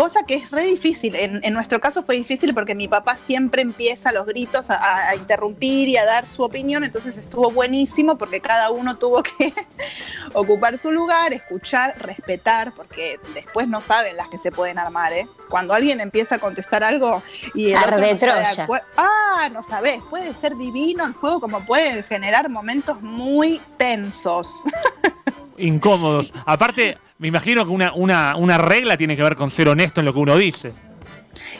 cosa 0.00 0.22
que 0.24 0.36
es 0.36 0.50
re 0.50 0.62
difícil. 0.62 1.14
En, 1.14 1.52
nuestro 1.52 1.78
caso 1.78 2.02
fue 2.02 2.14
difícil 2.14 2.54
porque 2.54 2.74
mi 2.74 2.88
papá 2.88 3.18
siempre 3.18 3.60
empieza 3.60 4.08
a 4.08 4.12
los 4.12 4.24
gritos 4.24 4.70
a, 4.70 5.14
interrumpir 5.14 5.90
y 5.90 5.98
a 5.98 6.06
dar 6.06 6.26
su 6.26 6.42
opinión, 6.42 6.84
entonces 6.84 7.18
estuvo 7.18 7.50
buenísimo 7.50 8.16
porque 8.16 8.40
cada 8.40 8.70
uno 8.70 8.96
tuvo 8.96 9.22
que 9.22 9.52
ocupar 10.32 10.78
su 10.78 10.90
lugar, 10.90 11.34
escuchar, 11.34 11.96
respetar, 12.00 12.72
porque 12.72 13.20
después 13.34 13.68
no 13.68 13.82
saben 13.82 14.16
las 14.16 14.28
que 14.28 14.38
se 14.38 14.50
pueden 14.50 14.78
armar, 14.78 15.12
¿eh? 15.12 15.28
Cuando 15.50 15.74
alguien 15.74 16.00
empieza 16.00 16.36
a 16.36 16.38
contestar 16.38 16.82
algo 16.82 17.22
y 17.52 17.72
el 17.72 17.76
otro 17.76 17.98
no 17.98 18.06
está 18.06 18.38
de 18.38 18.62
acuerdo, 18.62 18.86
ah, 18.96 19.50
no 19.52 19.62
sabes, 19.62 20.00
puede 20.08 20.34
ser 20.34 20.56
divino 20.56 21.04
el 21.04 21.12
juego 21.12 21.42
como 21.42 21.66
puede 21.66 22.02
generar 22.04 22.48
momentos 22.48 23.02
muy 23.02 23.60
tensos. 23.76 24.64
Incómodos. 25.58 26.32
Aparte, 26.46 26.96
me 27.20 27.28
imagino 27.28 27.66
que 27.66 27.70
una, 27.70 27.92
una, 27.92 28.34
una 28.34 28.56
regla 28.56 28.96
tiene 28.96 29.14
que 29.14 29.22
ver 29.22 29.36
con 29.36 29.50
ser 29.50 29.68
honesto 29.68 30.00
en 30.00 30.06
lo 30.06 30.14
que 30.14 30.18
uno 30.18 30.38
dice. 30.38 30.72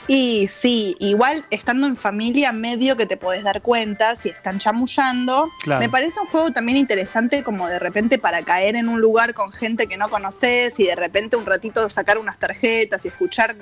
Y 0.07 0.47
sí, 0.47 0.95
igual 0.99 1.45
estando 1.51 1.85
en 1.85 1.95
familia, 1.95 2.51
medio 2.51 2.97
que 2.97 3.05
te 3.05 3.15
puedes 3.15 3.43
dar 3.43 3.61
cuenta 3.61 4.15
si 4.15 4.29
están 4.29 4.57
chamullando. 4.57 5.49
Me 5.67 5.87
parece 5.87 6.19
un 6.19 6.27
juego 6.27 6.51
también 6.51 6.77
interesante, 6.77 7.43
como 7.43 7.67
de 7.67 7.77
repente 7.77 8.17
para 8.17 8.41
caer 8.41 8.75
en 8.75 8.89
un 8.89 8.99
lugar 8.99 9.35
con 9.35 9.51
gente 9.51 9.85
que 9.85 9.97
no 9.97 10.09
conoces 10.09 10.79
y 10.79 10.87
de 10.87 10.95
repente 10.95 11.37
un 11.37 11.45
ratito 11.45 11.87
sacar 11.89 12.17
unas 12.17 12.39
tarjetas 12.39 13.05
y 13.05 13.09
escuchar 13.09 13.55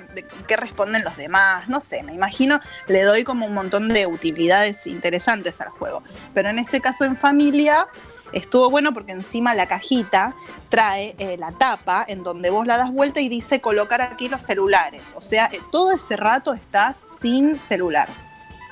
qué 0.48 0.56
responden 0.56 1.04
los 1.04 1.18
demás. 1.18 1.68
No 1.68 1.82
sé, 1.82 2.02
me 2.02 2.14
imagino, 2.14 2.60
le 2.88 3.02
doy 3.02 3.24
como 3.24 3.44
un 3.44 3.54
montón 3.54 3.88
de 3.88 4.06
utilidades 4.06 4.86
interesantes 4.86 5.60
al 5.60 5.68
juego. 5.68 6.02
Pero 6.32 6.48
en 6.48 6.58
este 6.58 6.80
caso 6.80 7.04
en 7.04 7.18
familia, 7.18 7.86
Estuvo 8.32 8.70
bueno 8.70 8.92
porque 8.92 9.12
encima 9.12 9.54
la 9.54 9.66
cajita 9.66 10.34
trae 10.68 11.14
eh, 11.18 11.36
la 11.38 11.52
tapa 11.52 12.04
en 12.06 12.22
donde 12.22 12.50
vos 12.50 12.66
la 12.66 12.76
das 12.76 12.92
vuelta 12.92 13.20
y 13.20 13.28
dice 13.28 13.60
colocar 13.60 14.02
aquí 14.02 14.28
los 14.28 14.42
celulares. 14.42 15.14
O 15.16 15.22
sea, 15.22 15.46
eh, 15.52 15.60
todo 15.70 15.92
ese 15.92 16.16
rato 16.16 16.54
estás 16.54 17.04
sin 17.20 17.58
celular. 17.58 18.08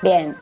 Bien. 0.01 0.35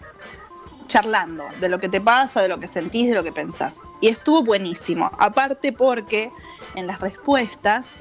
Charlando 0.87 1.43
de 1.59 1.69
lo 1.69 1.79
que 1.79 1.89
te 1.89 1.99
pasa, 1.99 2.41
de 2.41 2.47
lo 2.47 2.59
que 2.59 2.67
sentís, 2.67 3.09
de 3.09 3.15
lo 3.15 3.23
que 3.23 3.31
pensás. 3.31 3.81
Y 4.01 4.07
estuvo 4.07 4.43
buenísimo. 4.43 5.11
Aparte 5.17 5.73
porque 5.73 6.31
en 6.75 6.87
las 6.87 7.01
respuestas 7.01 7.91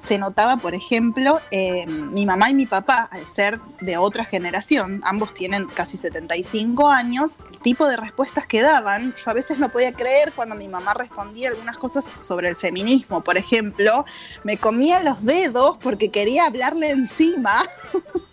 se 0.00 0.18
notaba, 0.18 0.56
por 0.56 0.74
ejemplo, 0.74 1.40
mi 1.52 2.26
mamá 2.26 2.50
y 2.50 2.54
mi 2.54 2.66
papá, 2.66 3.08
al 3.10 3.26
ser 3.26 3.60
de 3.80 3.98
otra 3.98 4.24
generación, 4.24 5.00
ambos 5.04 5.34
tienen 5.34 5.66
casi 5.66 5.96
75 5.96 6.88
años, 6.88 7.38
el 7.52 7.58
tipo 7.58 7.86
de 7.86 7.96
respuestas 7.96 8.46
que 8.46 8.62
daban, 8.62 9.14
yo 9.14 9.30
a 9.30 9.34
veces 9.34 9.58
no 9.58 9.70
podía 9.70 9.92
creer 9.92 10.32
cuando 10.34 10.54
mi 10.54 10.68
mamá 10.68 10.94
respondía 10.94 11.50
algunas 11.50 11.76
cosas 11.76 12.16
sobre 12.20 12.48
el 12.48 12.56
feminismo, 12.56 13.22
por 13.22 13.36
ejemplo, 13.36 14.04
me 14.42 14.56
comía 14.56 15.02
los 15.02 15.22
dedos 15.24 15.76
porque 15.82 16.10
quería 16.10 16.46
hablarle 16.46 16.90
encima. 16.90 17.52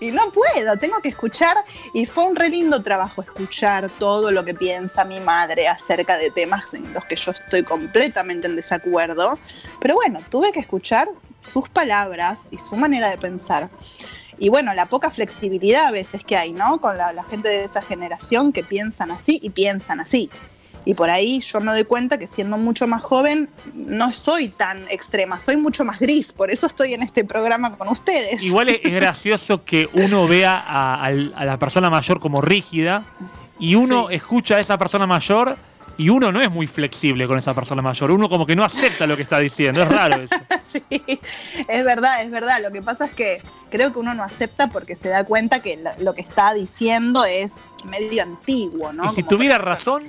y 0.00 0.10
no 0.10 0.30
puedo, 0.30 0.76
tengo 0.78 1.00
que 1.00 1.08
escuchar. 1.08 1.56
Y 1.94 2.06
fue 2.06 2.24
un 2.24 2.36
re 2.36 2.48
lindo 2.48 2.82
trabajo 2.82 3.22
escuchar 3.22 3.88
todo 3.98 4.30
lo 4.30 4.44
que 4.44 4.54
piensa 4.54 5.04
mi 5.04 5.20
madre 5.20 5.68
acerca 5.68 6.16
de 6.18 6.30
temas 6.30 6.74
en 6.74 6.92
los 6.92 7.04
que 7.06 7.16
yo 7.16 7.30
estoy 7.30 7.62
completamente 7.62 8.46
en 8.46 8.56
desacuerdo. 8.56 9.38
Pero 9.80 9.94
bueno, 9.94 10.20
tuve 10.30 10.52
que 10.52 10.60
escuchar 10.60 11.08
sus 11.40 11.68
palabras 11.68 12.48
y 12.50 12.58
su 12.58 12.76
manera 12.76 13.10
de 13.10 13.18
pensar. 13.18 13.68
Y 14.38 14.48
bueno, 14.48 14.74
la 14.74 14.86
poca 14.86 15.10
flexibilidad 15.10 15.86
a 15.86 15.90
veces 15.90 16.24
que 16.24 16.36
hay, 16.36 16.52
¿no? 16.52 16.80
Con 16.80 16.96
la, 16.96 17.12
la 17.12 17.24
gente 17.24 17.48
de 17.48 17.64
esa 17.64 17.82
generación 17.82 18.52
que 18.52 18.64
piensan 18.64 19.10
así 19.10 19.38
y 19.42 19.50
piensan 19.50 20.00
así. 20.00 20.30
Y 20.84 20.94
por 20.94 21.10
ahí 21.10 21.40
yo 21.40 21.60
me 21.60 21.70
doy 21.70 21.84
cuenta 21.84 22.18
que 22.18 22.26
siendo 22.26 22.58
mucho 22.58 22.86
más 22.86 23.02
joven 23.02 23.48
no 23.74 24.12
soy 24.12 24.48
tan 24.48 24.84
extrema, 24.90 25.38
soy 25.38 25.56
mucho 25.56 25.84
más 25.84 26.00
gris, 26.00 26.32
por 26.32 26.50
eso 26.50 26.66
estoy 26.66 26.94
en 26.94 27.02
este 27.02 27.24
programa 27.24 27.76
con 27.76 27.88
ustedes. 27.88 28.42
Igual 28.42 28.70
es 28.70 28.82
gracioso 28.92 29.64
que 29.64 29.88
uno 29.92 30.26
vea 30.26 30.62
a, 30.66 31.10
la 31.10 31.58
persona 31.58 31.88
mayor 31.90 32.18
como 32.20 32.40
rígida 32.40 33.04
y 33.58 33.76
uno 33.76 34.10
escucha 34.10 34.56
a 34.56 34.60
esa 34.60 34.76
persona 34.76 35.06
mayor 35.06 35.56
y 35.98 36.08
uno 36.08 36.32
no 36.32 36.40
es 36.40 36.50
muy 36.50 36.66
flexible 36.66 37.26
con 37.26 37.38
esa 37.38 37.54
persona 37.54 37.82
mayor, 37.82 38.10
uno 38.10 38.28
como 38.28 38.46
que 38.46 38.56
no 38.56 38.64
acepta 38.64 39.06
lo 39.06 39.14
que 39.14 39.22
está 39.22 39.38
diciendo, 39.38 39.82
es 39.82 39.88
raro 39.88 40.22
eso. 40.22 40.34
sí, 40.64 40.82
es 40.88 41.84
verdad, 41.84 42.22
es 42.22 42.30
verdad. 42.30 42.60
Lo 42.62 42.72
que 42.72 42.82
pasa 42.82 43.06
es 43.06 43.12
que 43.12 43.42
creo 43.70 43.92
que 43.92 43.98
uno 43.98 44.14
no 44.14 44.24
acepta 44.24 44.68
porque 44.70 44.96
se 44.96 45.10
da 45.10 45.24
cuenta 45.24 45.60
que 45.60 45.78
lo 45.98 46.14
que 46.14 46.22
está 46.22 46.54
diciendo 46.54 47.24
es 47.24 47.64
medio 47.84 48.22
antiguo, 48.22 48.92
¿no? 48.92 49.12
Y 49.12 49.16
si 49.16 49.22
tuviera 49.22 49.58
razón, 49.58 50.04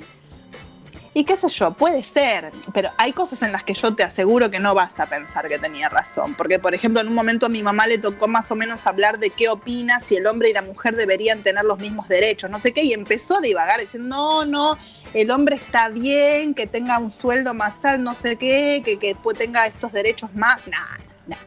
y 1.15 1.25
qué 1.25 1.37
sé 1.37 1.47
yo, 1.49 1.73
puede 1.73 2.03
ser, 2.03 2.51
pero 2.73 2.89
hay 2.97 3.13
cosas 3.13 3.43
en 3.43 3.51
las 3.51 3.63
que 3.63 3.75
yo 3.75 3.93
te 3.93 4.01
aseguro 4.01 4.49
que 4.49 4.59
no 4.59 4.73
vas 4.73 4.99
a 4.99 5.05
pensar 5.05 5.47
que 5.47 5.59
tenía 5.59 5.87
razón. 5.87 6.33
Porque, 6.33 6.57
por 6.57 6.73
ejemplo, 6.73 7.01
en 7.01 7.07
un 7.07 7.13
momento 7.13 7.45
a 7.45 7.49
mi 7.49 7.61
mamá 7.61 7.85
le 7.85 7.99
tocó 7.99 8.27
más 8.27 8.49
o 8.51 8.55
menos 8.55 8.87
hablar 8.87 9.19
de 9.19 9.29
qué 9.29 9.47
opina 9.49 9.99
si 9.99 10.15
el 10.15 10.25
hombre 10.25 10.49
y 10.49 10.53
la 10.53 10.63
mujer 10.63 10.95
deberían 10.95 11.43
tener 11.43 11.65
los 11.65 11.77
mismos 11.77 12.07
derechos, 12.07 12.49
no 12.49 12.59
sé 12.59 12.71
qué, 12.71 12.83
y 12.83 12.93
empezó 12.93 13.37
a 13.37 13.41
divagar 13.41 13.79
diciendo, 13.79 14.09
no, 14.09 14.45
no, 14.45 14.77
el 15.13 15.29
hombre 15.29 15.55
está 15.55 15.89
bien, 15.89 16.55
que 16.55 16.65
tenga 16.65 16.97
un 16.97 17.11
sueldo 17.11 17.53
más 17.53 17.85
alto, 17.85 18.03
no 18.03 18.15
sé 18.15 18.35
qué, 18.35 18.81
que, 18.83 18.97
que 18.97 19.15
tenga 19.37 19.67
estos 19.67 19.91
derechos 19.91 20.33
más. 20.33 20.65
Nada. 20.67 20.97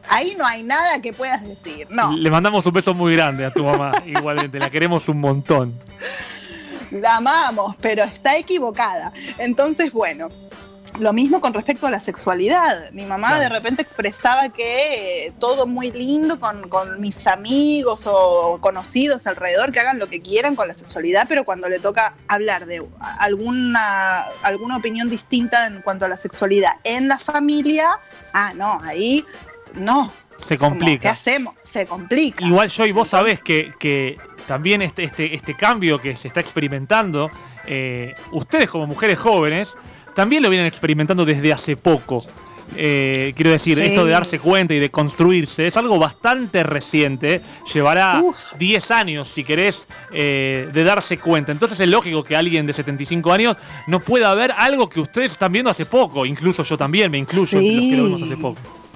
Ahí 0.09 0.35
no 0.37 0.47
hay 0.47 0.63
nada 0.63 1.01
que 1.01 1.11
puedas 1.11 1.45
decir, 1.45 1.87
no. 1.89 2.15
Le 2.15 2.31
mandamos 2.31 2.65
un 2.65 2.71
beso 2.71 2.93
muy 2.93 3.13
grande 3.13 3.43
a 3.43 3.51
tu 3.51 3.65
mamá, 3.65 3.91
igualmente, 4.05 4.59
la 4.59 4.69
queremos 4.69 5.09
un 5.09 5.19
montón 5.19 5.77
la 6.91 7.17
amamos, 7.17 7.75
pero 7.81 8.03
está 8.03 8.37
equivocada. 8.37 9.11
Entonces, 9.37 9.91
bueno, 9.91 10.29
lo 10.99 11.13
mismo 11.13 11.41
con 11.41 11.53
respecto 11.53 11.87
a 11.87 11.91
la 11.91 11.99
sexualidad. 11.99 12.91
Mi 12.91 13.05
mamá 13.05 13.39
de 13.39 13.49
repente 13.49 13.81
expresaba 13.81 14.49
que 14.49 15.31
todo 15.39 15.67
muy 15.67 15.91
lindo 15.91 16.39
con, 16.39 16.67
mis 16.99 17.27
amigos 17.27 18.07
o 18.07 18.57
conocidos 18.61 19.27
alrededor, 19.27 19.71
que 19.71 19.79
hagan 19.79 19.99
lo 19.99 20.07
que 20.07 20.21
quieran 20.21 20.55
con 20.55 20.67
la 20.67 20.73
sexualidad, 20.73 21.25
pero 21.29 21.43
cuando 21.43 21.69
le 21.69 21.79
toca 21.79 22.15
hablar 22.27 22.65
de 22.65 22.83
alguna, 23.19 24.21
alguna 24.41 24.77
opinión 24.77 25.09
distinta 25.09 25.67
en 25.67 25.81
cuanto 25.81 26.05
a 26.05 26.07
la 26.07 26.17
sexualidad 26.17 26.73
en 26.83 27.07
la 27.07 27.19
familia, 27.19 27.99
ah, 28.33 28.53
no, 28.55 28.81
ahí 28.81 29.25
no. 29.75 30.11
Se 30.47 30.57
complica. 30.57 31.01
¿Qué 31.01 31.09
hacemos? 31.09 31.55
Se 31.63 31.85
complica. 31.85 32.45
Igual 32.45 32.69
yo 32.69 32.85
y 32.85 32.91
vos 32.91 33.09
sabés 33.09 33.41
que, 33.41 33.73
que 33.79 34.17
también 34.47 34.81
este, 34.81 35.03
este, 35.03 35.35
este 35.35 35.53
cambio 35.55 35.99
que 35.99 36.15
se 36.15 36.29
está 36.29 36.39
experimentando, 36.39 37.29
eh, 37.67 38.15
ustedes 38.31 38.69
como 38.69 38.87
mujeres 38.87 39.19
jóvenes 39.19 39.73
también 40.15 40.41
lo 40.41 40.49
vienen 40.49 40.65
experimentando 40.65 41.25
desde 41.25 41.53
hace 41.53 41.75
poco. 41.75 42.19
Eh, 42.75 43.33
quiero 43.35 43.51
decir, 43.51 43.79
esto 43.79 44.03
de 44.03 44.11
darse 44.11 44.39
cuenta 44.39 44.73
y 44.73 44.79
de 44.79 44.89
construirse 44.89 45.67
es 45.67 45.77
algo 45.77 45.97
bastante 45.99 46.63
reciente. 46.63 47.41
Llevará 47.73 48.21
10 48.57 48.91
años, 48.91 49.29
si 49.29 49.43
querés, 49.43 49.85
eh, 50.11 50.69
de 50.73 50.83
darse 50.83 51.17
cuenta. 51.17 51.51
Entonces 51.51 51.79
es 51.79 51.87
lógico 51.87 52.23
que 52.23 52.35
alguien 52.35 52.65
de 52.65 52.73
75 52.73 53.31
años 53.31 53.57
no 53.85 53.99
pueda 53.99 54.33
ver 54.33 54.51
algo 54.57 54.89
que 54.89 54.99
ustedes 54.99 55.33
están 55.33 55.51
viendo 55.51 55.69
hace 55.69 55.85
poco. 55.85 56.25
Incluso 56.25 56.63
yo 56.63 56.77
también 56.77 57.11
me 57.11 57.17
incluyo 57.17 57.59
en 57.59 57.75
los 57.75 57.85
que 57.85 57.97
lo 57.97 58.03
vimos 58.05 58.21
hace 58.23 58.37
poco. 58.37 58.86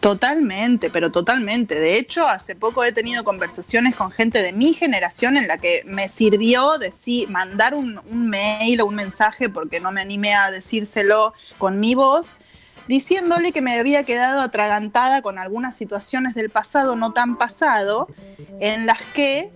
Totalmente, 0.00 0.90
pero 0.90 1.10
totalmente. 1.10 1.74
De 1.74 1.98
hecho, 1.98 2.28
hace 2.28 2.54
poco 2.54 2.84
he 2.84 2.92
tenido 2.92 3.24
conversaciones 3.24 3.94
con 3.94 4.10
gente 4.10 4.42
de 4.42 4.52
mi 4.52 4.74
generación 4.74 5.36
en 5.36 5.48
la 5.48 5.58
que 5.58 5.82
me 5.86 6.08
sirvió 6.08 6.78
decir, 6.78 7.28
mandar 7.28 7.74
un, 7.74 8.00
mail 8.10 8.80
o 8.80 8.86
un 8.86 8.94
mensaje, 8.94 9.48
porque 9.48 9.80
no 9.80 9.92
me 9.92 10.00
animé 10.00 10.34
a 10.34 10.50
decírselo 10.50 11.32
con 11.58 11.80
mi 11.80 11.94
voz, 11.94 12.38
diciéndole 12.88 13.52
que 13.52 13.62
me 13.62 13.78
había 13.78 14.04
quedado 14.04 14.42
atragantada 14.42 15.22
con 15.22 15.38
algunas 15.38 15.76
situaciones 15.76 16.34
del 16.34 16.50
pasado 16.50 16.94
no 16.94 17.12
tan 17.12 17.36
pasado, 17.36 18.08
en 18.60 18.86
las 18.86 19.00
que 19.14 19.50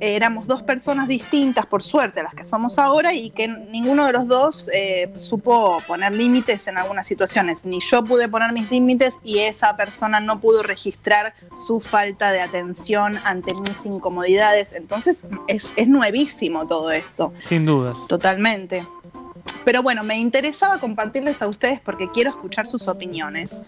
éramos 0.00 0.46
dos 0.46 0.62
personas 0.62 1.08
distintas, 1.08 1.66
por 1.66 1.82
suerte, 1.82 2.22
las 2.22 2.34
que 2.34 2.44
somos 2.44 2.78
ahora, 2.78 3.12
y 3.12 3.30
que 3.30 3.48
ninguno 3.48 4.06
de 4.06 4.12
los 4.12 4.26
dos 4.26 4.68
eh, 4.72 5.12
supo 5.16 5.82
poner 5.86 6.12
límites 6.12 6.66
en 6.68 6.78
algunas 6.78 7.06
situaciones. 7.06 7.64
Ni 7.64 7.80
yo 7.80 8.04
pude 8.04 8.28
poner 8.28 8.52
mis 8.52 8.70
límites 8.70 9.18
y 9.22 9.38
esa 9.40 9.76
persona 9.76 10.20
no 10.20 10.40
pudo 10.40 10.62
registrar 10.62 11.34
su 11.66 11.80
falta 11.80 12.32
de 12.32 12.40
atención 12.40 13.18
ante 13.24 13.54
mis 13.54 13.86
incomodidades. 13.86 14.72
Entonces 14.72 15.24
es, 15.48 15.72
es 15.76 15.88
nuevísimo 15.88 16.66
todo 16.66 16.90
esto. 16.90 17.32
Sin 17.48 17.66
duda. 17.66 17.94
Totalmente. 18.08 18.86
Pero 19.64 19.82
bueno, 19.82 20.02
me 20.04 20.16
interesaba 20.18 20.78
compartirles 20.78 21.42
a 21.42 21.48
ustedes 21.48 21.80
porque 21.80 22.10
quiero 22.10 22.30
escuchar 22.30 22.66
sus 22.66 22.88
opiniones. 22.88 23.62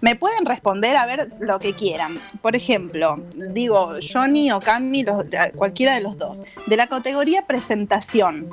Me 0.00 0.16
pueden 0.16 0.44
responder 0.44 0.96
a 0.96 1.06
ver 1.06 1.32
lo 1.40 1.58
que 1.58 1.74
quieran. 1.74 2.18
Por 2.40 2.56
ejemplo, 2.56 3.18
digo 3.34 3.94
Johnny 4.00 4.50
o 4.52 4.60
Cami, 4.60 5.04
cualquiera 5.54 5.94
de 5.94 6.00
los 6.00 6.18
dos. 6.18 6.42
De 6.66 6.76
la 6.76 6.86
categoría 6.86 7.46
presentación. 7.46 8.50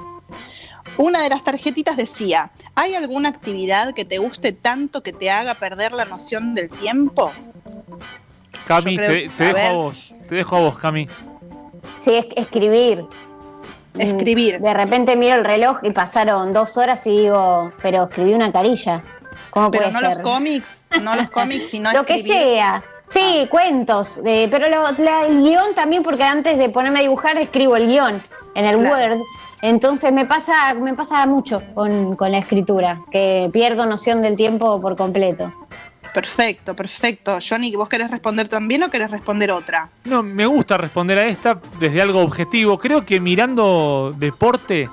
Una 0.98 1.22
de 1.22 1.30
las 1.30 1.44
tarjetitas 1.44 1.96
decía, 1.96 2.52
¿hay 2.76 2.94
alguna 2.96 3.30
actividad 3.30 3.94
que 3.94 4.06
te 4.06 4.18
guste 4.18 4.52
tanto 4.52 5.02
que 5.02 5.14
te 5.14 5.30
haga 5.30 5.54
perder 5.54 5.94
la 5.94 6.06
noción 6.06 6.56
del 6.56 6.70
tiempo? 6.70 7.32
Cami, 8.66 8.98
te, 8.98 9.30
dejo 9.38 9.58
a 9.60 9.72
vos. 9.72 10.14
Te 10.28 10.36
dejo 10.36 10.56
a 10.56 10.60
vos, 10.60 10.78
Cami. 10.78 11.08
Sí, 12.04 12.16
es 12.16 12.26
escribir. 12.36 13.06
Escribir. 14.00 14.60
De 14.60 14.74
repente 14.74 15.16
miro 15.16 15.36
el 15.36 15.46
reloj 15.46 15.80
y 15.84 15.92
pasaron 15.92 16.54
dos 16.54 16.78
horas 16.78 17.06
y 17.08 17.10
digo, 17.22 17.72
pero 17.82 18.04
escribí 18.06 18.34
una 18.34 18.52
carilla. 18.52 19.02
¿Cómo 19.50 19.72
pero 19.72 19.90
puede 19.90 19.94
no 20.02 20.10
los 20.10 20.20
cómics, 20.20 20.84
no 21.02 21.16
los 21.16 21.30
cómics, 21.30 21.70
sino 21.70 21.92
Lo 21.94 22.06
que 22.06 22.22
sea. 22.22 22.84
Sí, 23.08 23.48
cuentos, 23.50 24.22
eh, 24.24 24.48
pero 24.52 24.68
lo- 24.70 24.92
la- 25.04 25.26
el 25.26 25.42
guion 25.42 25.74
también, 25.74 26.04
porque 26.04 26.24
antes 26.24 26.58
de 26.60 26.70
ponerme 26.70 27.00
a 27.00 27.02
dibujar 27.02 27.38
escribo 27.40 27.76
el 27.76 27.88
guion 27.88 28.22
en 28.54 28.66
el 28.66 28.78
Claro. 28.78 28.96
Word. 29.16 29.22
Entonces 29.62 30.12
me 30.14 30.26
pasa, 30.26 30.74
me 30.76 30.94
pasa 30.94 31.26
mucho 31.26 31.62
con, 31.74 32.16
con 32.16 32.32
la 32.32 32.38
escritura, 32.38 33.02
que 33.12 33.50
pierdo 33.52 33.86
noción 33.88 34.22
del 34.22 34.36
tiempo 34.36 34.80
por 34.80 34.96
completo. 34.96 35.52
Perfecto, 36.14 36.76
perfecto. 36.76 37.38
Johnny, 37.48 37.76
¿vos 37.76 37.88
querés 37.90 38.10
responder 38.12 38.48
también 38.48 38.84
o 38.84 38.90
querés 38.90 39.12
responder 39.12 39.52
otra? 39.52 39.90
No, 40.06 40.24
me 40.24 40.46
gusta 40.46 40.78
responder 40.78 41.18
a 41.20 41.28
esta 41.28 41.60
desde 41.80 42.02
algo 42.02 42.22
objetivo. 42.22 42.78
Creo 42.78 43.06
que 43.06 43.20
mirando 43.20 44.14
deporte 44.18 44.90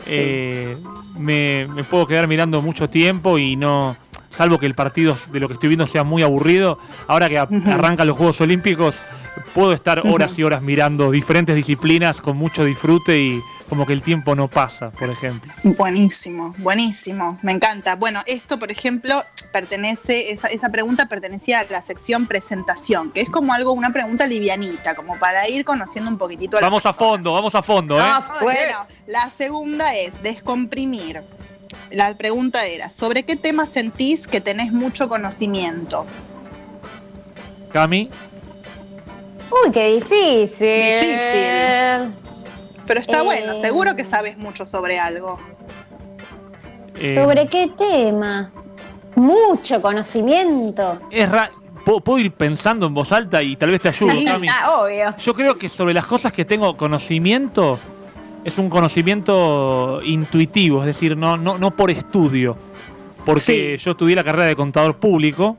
Sí. 0.00 0.14
eh, 0.16 0.76
me, 1.18 1.66
me 1.74 1.82
puedo 1.82 2.06
quedar 2.06 2.28
mirando 2.28 2.62
mucho 2.62 2.88
tiempo 2.88 3.36
y 3.36 3.56
no, 3.56 3.96
salvo 4.30 4.56
que 4.56 4.66
el 4.66 4.74
partido 4.76 5.16
de 5.32 5.40
lo 5.40 5.48
que 5.48 5.54
estoy 5.54 5.70
viendo 5.70 5.86
sea 5.86 6.04
muy 6.04 6.22
aburrido. 6.22 6.78
Ahora 7.08 7.28
que 7.28 7.36
arrancan 7.38 8.06
los 8.06 8.16
Juegos 8.16 8.40
Olímpicos, 8.40 8.94
puedo 9.54 9.72
estar 9.72 10.02
horas 10.06 10.38
y 10.38 10.44
horas 10.44 10.62
mirando 10.62 11.10
diferentes 11.10 11.56
disciplinas 11.56 12.20
con 12.20 12.36
mucho 12.36 12.64
disfrute 12.64 13.18
y 13.18 13.42
como 13.68 13.86
que 13.86 13.92
el 13.92 14.02
tiempo 14.02 14.34
no 14.34 14.48
pasa, 14.48 14.90
por 14.90 15.10
ejemplo. 15.10 15.52
Buenísimo, 15.62 16.54
buenísimo, 16.58 17.38
me 17.42 17.52
encanta. 17.52 17.96
Bueno, 17.96 18.20
esto, 18.26 18.58
por 18.58 18.70
ejemplo, 18.70 19.14
pertenece, 19.52 20.32
esa, 20.32 20.48
esa 20.48 20.70
pregunta 20.70 21.06
pertenecía 21.06 21.60
a 21.60 21.64
la 21.64 21.82
sección 21.82 22.26
presentación, 22.26 23.10
que 23.12 23.20
es 23.20 23.28
como 23.28 23.52
algo, 23.52 23.72
una 23.72 23.92
pregunta 23.92 24.26
livianita, 24.26 24.94
como 24.94 25.18
para 25.18 25.48
ir 25.48 25.64
conociendo 25.64 26.10
un 26.10 26.18
poquitito 26.18 26.56
a 26.56 26.60
la 26.60 26.66
Vamos 26.68 26.86
a 26.86 26.92
fondo, 26.92 27.32
vamos 27.32 27.54
a 27.54 27.62
fondo, 27.62 27.98
¿eh? 27.98 28.02
Ah, 28.02 28.38
Bueno, 28.42 28.86
la 29.06 29.28
segunda 29.30 29.94
es 29.94 30.22
descomprimir. 30.22 31.22
La 31.90 32.14
pregunta 32.16 32.66
era, 32.66 32.90
¿sobre 32.90 33.24
qué 33.24 33.36
tema 33.36 33.66
sentís 33.66 34.26
que 34.26 34.40
tenés 34.40 34.72
mucho 34.72 35.08
conocimiento? 35.08 36.06
Cami. 37.72 38.08
Uy, 39.50 39.72
qué 39.72 39.94
difícil. 39.94 40.82
Difícil. 41.00 42.27
Pero 42.88 43.00
está 43.00 43.20
Eh. 43.20 43.24
bueno, 43.24 43.54
seguro 43.54 43.94
que 43.94 44.02
sabes 44.02 44.36
mucho 44.38 44.66
sobre 44.66 44.98
algo. 44.98 45.38
eh, 47.00 47.14
¿Sobre 47.14 47.46
qué 47.46 47.70
tema? 47.78 48.50
Mucho 49.14 49.80
conocimiento. 49.80 51.00
es 51.10 51.28
ra- 51.30 51.48
¿Puedo, 51.84 52.00
puedo 52.00 52.18
ir 52.18 52.32
pensando 52.32 52.86
en 52.86 52.92
voz 52.94 53.12
alta 53.12 53.42
y 53.42 53.56
tal 53.56 53.70
vez 53.70 53.80
te 53.82 53.88
ayudo, 53.88 54.10
Sí. 54.14 54.24
Cami? 54.26 54.48
Ah, 54.48 54.80
obvio. 54.82 55.14
Yo 55.18 55.32
creo 55.34 55.56
que 55.56 55.68
sobre 55.68 55.94
las 55.94 56.04
cosas 56.06 56.32
que 56.32 56.44
tengo 56.44 56.76
conocimiento 56.76 57.78
es 58.44 58.58
un 58.58 58.68
conocimiento 58.68 60.00
intuitivo, 60.04 60.80
es 60.80 60.86
decir, 60.86 61.16
no, 61.16 61.36
no, 61.36 61.56
no 61.58 61.70
por 61.76 61.90
estudio. 61.90 62.56
Porque 63.24 63.76
Sí. 63.78 63.84
yo 63.84 63.92
estudié 63.92 64.16
la 64.16 64.24
carrera 64.24 64.46
de 64.46 64.56
contador 64.56 64.96
público 64.96 65.56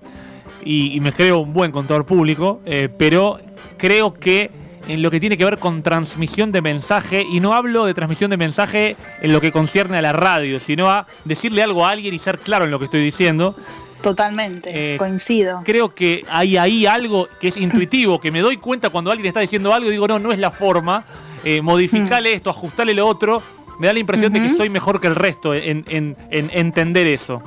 y, 0.64 0.94
y 0.96 1.00
me 1.00 1.14
creo 1.14 1.40
un 1.40 1.54
buen 1.54 1.72
contador 1.72 2.06
público, 2.06 2.62
eh, 2.66 2.90
pero 2.96 3.40
creo 3.78 4.14
que 4.14 4.52
en 4.90 5.02
lo 5.02 5.10
que 5.12 5.20
tiene 5.20 5.38
que 5.38 5.46
ver 5.46 5.58
con 5.58 5.82
transmisión 5.84 6.52
de 6.52 6.62
mensaje, 6.62 7.22
y 7.30 7.40
no 7.40 7.54
hablo 7.54 7.86
de 7.86 7.94
transmisión 7.94 8.30
de 8.32 8.38
mensaje 8.38 8.96
en 9.22 9.32
lo 9.32 9.40
que 9.40 9.52
concierne 9.52 9.98
a 9.98 10.02
la 10.02 10.12
radio, 10.14 10.60
sino 10.60 10.90
a 10.90 11.06
decirle 11.26 11.64
algo 11.64 11.86
a 11.86 11.92
alguien 11.92 12.14
y 12.14 12.20
ser 12.20 12.40
claro 12.40 12.66
en 12.66 12.72
lo 12.72 12.80
que 12.80 12.86
estoy 12.86 13.04
diciendo, 13.04 13.56
Totalmente, 14.02 14.94
Eh, 14.94 14.98
coincido. 14.98 15.62
creo 15.66 15.94
que 15.94 16.24
hay 16.30 16.56
ahí 16.56 16.86
algo 16.86 17.28
que 17.42 17.50
es 17.50 17.58
intuitivo, 17.58 18.18
que 18.20 18.32
me 18.32 18.40
doy 18.40 18.56
cuenta 18.58 18.90
cuando 18.90 19.12
alguien 19.12 19.28
está 19.28 19.42
diciendo 19.42 19.74
algo 19.74 19.90
y 19.90 19.92
digo, 19.92 20.08
no, 20.08 20.18
no 20.20 20.32
es 20.32 20.40
la 20.40 20.52
forma, 20.52 21.04
eh, 21.44 21.62
modificale 21.62 22.32
esto, 22.34 22.50
ajustale 22.50 22.94
lo 22.94 23.06
otro. 23.06 23.42
Me 23.78 23.88
da 23.88 23.94
la 23.94 24.00
impresión 24.00 24.32
de 24.34 24.42
que 24.42 24.50
soy 24.56 24.70
mejor 24.70 25.00
que 25.02 25.08
el 25.08 25.16
resto 25.16 25.54
en, 25.54 25.86
en- 25.90 26.16
en 26.32 26.50
entender 26.54 27.08
eso. 27.08 27.42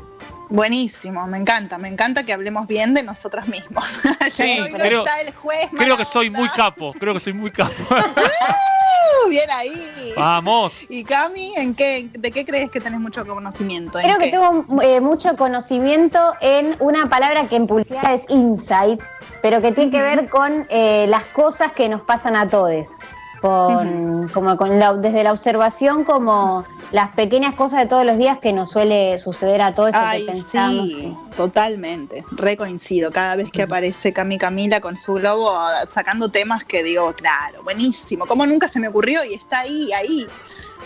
Buenísimo, 0.52 1.26
me 1.26 1.38
encanta, 1.38 1.78
me 1.78 1.88
encanta 1.88 2.24
que 2.24 2.32
hablemos 2.34 2.66
bien 2.66 2.92
de 2.92 3.02
nosotros 3.02 3.48
mismos. 3.48 3.84
Sí, 4.28 4.58
no 4.60 4.66
creo- 4.78 5.04
está 5.04 5.20
el 5.22 5.32
juez 5.34 5.66
Creo 5.70 5.94
mala 5.94 5.96
que 5.96 6.04
soy 6.04 6.28
muy 6.28 6.48
capo, 6.50 6.92
creo 6.92 7.14
que 7.14 7.20
soy 7.20 7.32
muy 7.32 7.50
capo. 7.50 7.72
Uh, 7.90 9.28
Bien 9.30 9.50
ahí. 9.50 10.12
Vamos. 10.16 10.72
Y 10.90 11.04
Cami, 11.04 11.54
¿en 11.56 11.74
qué, 11.74 12.08
¿de 12.12 12.30
qué 12.30 12.44
crees 12.44 12.70
que 12.70 12.80
tenés 12.80 13.00
mucho 13.00 13.26
conocimiento? 13.26 13.98
¿En 13.98 14.04
Creo 14.04 14.18
que 14.18 14.30
tengo 14.30 14.82
eh, 14.82 15.00
mucho 15.00 15.36
conocimiento 15.36 16.34
en 16.40 16.76
una 16.80 17.08
palabra 17.08 17.46
que 17.48 17.56
en 17.56 17.66
publicidad 17.66 18.12
es 18.12 18.24
insight, 18.28 19.00
pero 19.40 19.62
que 19.62 19.72
tiene 19.72 19.90
que 19.90 20.02
ver 20.02 20.28
con 20.28 20.66
eh, 20.68 21.06
las 21.08 21.24
cosas 21.24 21.72
que 21.72 21.88
nos 21.88 22.02
pasan 22.02 22.36
a 22.36 22.48
todos. 22.48 22.88
Con, 23.42 24.28
como 24.28 24.56
con 24.56 24.78
la- 24.78 24.92
desde 24.94 25.24
la 25.24 25.32
observación 25.32 26.04
como 26.04 26.64
las 26.92 27.08
pequeñas 27.14 27.54
cosas 27.54 27.80
de 27.80 27.86
todos 27.86 28.06
los 28.06 28.16
días 28.16 28.38
que 28.38 28.52
nos 28.52 28.70
suele 28.70 29.18
suceder 29.18 29.60
a 29.62 29.74
todos 29.74 29.90
eso 29.90 29.98
Ay, 30.00 30.20
que 30.20 30.26
pensamos. 30.32 30.86
sí, 30.86 31.16
totalmente, 31.36 32.24
recoincido. 32.30 33.10
Cada 33.10 33.34
vez 33.36 33.50
que 33.50 33.62
aparece 33.62 34.12
Cami 34.12 34.38
Camila 34.38 34.80
con 34.80 34.96
su 34.96 35.14
globo 35.14 35.52
sacando 35.88 36.30
temas 36.30 36.64
que 36.64 36.82
digo, 36.84 37.12
claro, 37.14 37.62
buenísimo. 37.64 38.26
Como 38.26 38.46
nunca 38.46 38.68
se 38.68 38.78
me 38.78 38.86
ocurrió 38.88 39.20
y 39.28 39.34
está 39.34 39.60
ahí, 39.60 39.90
ahí. 39.92 40.26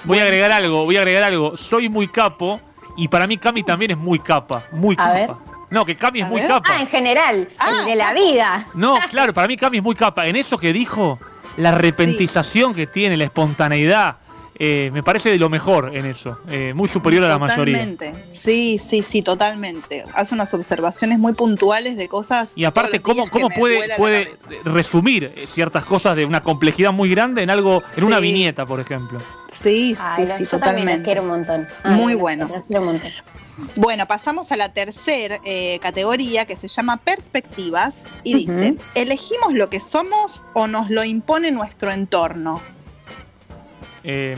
Voy 0.04 0.18
a 0.18 0.22
agregar 0.22 0.50
algo, 0.50 0.84
voy 0.84 0.96
a 0.96 1.00
agregar 1.00 1.24
algo. 1.24 1.56
Soy 1.58 1.88
muy 1.90 2.08
capo 2.08 2.58
y 2.96 3.08
para 3.08 3.26
mí 3.26 3.36
Cami 3.36 3.62
también 3.64 3.90
es 3.90 3.98
muy 3.98 4.18
capa, 4.18 4.64
muy 4.72 4.94
A 4.94 4.98
capa. 4.98 5.12
ver. 5.14 5.30
No, 5.68 5.84
que 5.84 5.94
Cami 5.96 6.20
es 6.22 6.28
muy 6.28 6.40
ver. 6.40 6.48
capa. 6.48 6.70
Ah, 6.74 6.80
en 6.80 6.86
general, 6.86 7.48
Ah, 7.58 7.70
el 7.80 7.84
de 7.86 7.94
la 7.96 8.12
vida. 8.14 8.66
No, 8.74 8.96
claro, 9.10 9.34
para 9.34 9.46
mí 9.46 9.56
Cami 9.58 9.76
es 9.78 9.82
muy 9.82 9.94
capa. 9.94 10.26
En 10.26 10.36
eso 10.36 10.56
que 10.56 10.72
dijo, 10.72 11.18
la 11.56 11.72
repentización 11.72 12.74
que 12.74 12.86
tiene, 12.86 13.16
la 13.16 13.24
espontaneidad, 13.24 14.16
eh, 14.58 14.90
me 14.94 15.02
parece 15.02 15.30
de 15.30 15.38
lo 15.38 15.50
mejor 15.50 15.94
en 15.94 16.06
eso. 16.06 16.38
eh, 16.48 16.72
muy 16.74 16.88
superior 16.88 17.22
a 17.24 17.28
la 17.28 17.38
mayoría. 17.38 17.74
Totalmente. 17.76 18.14
Sí, 18.30 18.78
sí, 18.78 19.02
sí, 19.02 19.20
totalmente. 19.20 20.04
Hace 20.14 20.34
unas 20.34 20.54
observaciones 20.54 21.18
muy 21.18 21.34
puntuales 21.34 21.98
de 21.98 22.08
cosas. 22.08 22.56
Y 22.56 22.64
aparte, 22.64 23.00
¿cómo, 23.00 23.28
cómo 23.28 23.50
puede, 23.50 23.94
puede 23.98 24.30
resumir 24.64 25.24
eh, 25.36 25.46
ciertas 25.46 25.84
cosas 25.84 26.16
de 26.16 26.24
una 26.24 26.40
complejidad 26.40 26.90
muy 26.92 27.10
grande 27.10 27.42
en 27.42 27.50
algo, 27.50 27.82
en 27.98 28.04
una 28.04 28.16
Sí. 28.16 28.22
viñeta, 28.22 28.64
por 28.64 28.80
ejemplo? 28.80 29.20
Sí, 29.48 29.94
Ay, 30.00 30.26
sí, 30.26 30.32
sí, 30.34 30.40
los 30.44 30.50
totalmente. 30.50 31.02
quiero 31.02 31.22
un 31.22 31.28
montón. 31.28 31.66
Muy 31.84 32.14
bueno. 32.14 32.48
quiero 32.66 32.80
un 32.82 32.92
montón. 32.92 33.10
Bueno, 33.76 34.06
pasamos 34.06 34.52
a 34.52 34.56
la 34.56 34.68
tercera 34.70 35.38
categoría 35.80 36.44
que 36.46 36.56
se 36.56 36.68
llama 36.68 36.98
perspectivas 36.98 38.06
y 38.22 38.34
dice, 38.34 38.76
¿elegimos 38.94 39.54
lo 39.54 39.70
que 39.70 39.80
somos 39.80 40.44
o 40.52 40.66
nos 40.66 40.90
lo 40.90 41.04
impone 41.04 41.50
nuestro 41.52 41.90
entorno? 41.90 42.60
Eh, 44.04 44.36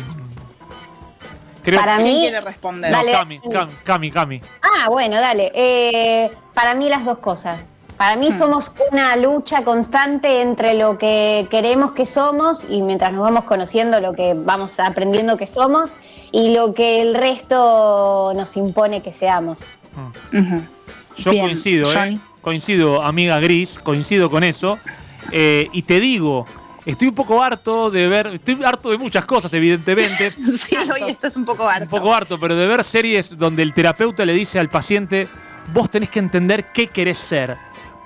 creo 1.62 1.80
Para 1.80 1.96
¿Quién 1.98 2.14
mí- 2.14 2.20
quiere 2.20 2.40
responder? 2.40 2.90
No, 2.92 2.98
Dale. 2.98 3.12
Cami, 3.12 3.40
Cami, 3.52 3.72
Cami, 3.84 4.10
Cami. 4.10 4.40
Ah, 4.62 4.88
bueno, 4.88 5.20
dale. 5.20 5.50
Eh, 5.54 6.30
para 6.54 6.74
mí 6.74 6.88
las 6.88 7.04
dos 7.04 7.18
cosas. 7.18 7.70
Para 7.98 8.16
mí 8.16 8.28
Hmm. 8.30 8.38
somos 8.38 8.72
una 8.92 9.16
lucha 9.16 9.64
constante 9.64 10.40
entre 10.40 10.74
lo 10.74 10.96
que 10.98 11.46
queremos 11.50 11.92
que 11.92 12.06
somos 12.06 12.64
y 12.70 12.80
mientras 12.82 13.12
nos 13.12 13.22
vamos 13.22 13.44
conociendo 13.44 14.00
lo 14.00 14.12
que 14.12 14.34
vamos 14.36 14.78
aprendiendo 14.78 15.36
que 15.36 15.46
somos 15.46 15.94
y 16.30 16.54
lo 16.54 16.74
que 16.74 17.00
el 17.00 17.14
resto 17.14 18.32
nos 18.36 18.56
impone 18.56 19.02
que 19.02 19.10
seamos. 19.12 19.60
Mm. 20.30 20.38
Ujú. 20.38 20.62
Yo 21.16 21.30
Bien, 21.32 21.44
coincido, 21.46 21.92
¿eh? 21.92 22.18
Coincido, 22.40 23.02
amiga 23.02 23.40
Gris, 23.40 23.78
coincido 23.82 24.30
con 24.30 24.44
eso. 24.44 24.78
Eh, 25.32 25.68
y 25.72 25.82
te 25.82 25.98
digo, 25.98 26.46
estoy 26.86 27.08
un 27.08 27.14
poco 27.16 27.42
harto 27.42 27.90
de 27.90 28.06
ver, 28.06 28.28
estoy 28.28 28.62
harto 28.64 28.90
de 28.90 28.98
muchas 28.98 29.24
cosas, 29.24 29.52
evidentemente. 29.54 30.30
Sí, 30.56 30.76
hoy 30.76 31.10
estás 31.10 31.36
un 31.36 31.44
poco 31.44 31.68
harto. 31.68 31.84
un 31.84 31.90
poco 31.90 32.14
harto, 32.14 32.38
pero 32.38 32.54
de 32.54 32.66
ver 32.66 32.84
series 32.84 33.36
donde 33.36 33.62
el 33.64 33.74
terapeuta 33.74 34.24
le 34.24 34.32
dice 34.34 34.60
al 34.60 34.68
paciente, 34.70 35.26
vos 35.74 35.90
tenés 35.90 36.10
que 36.10 36.20
entender 36.20 36.66
qué 36.72 36.86
querés 36.86 37.18
ser. 37.18 37.56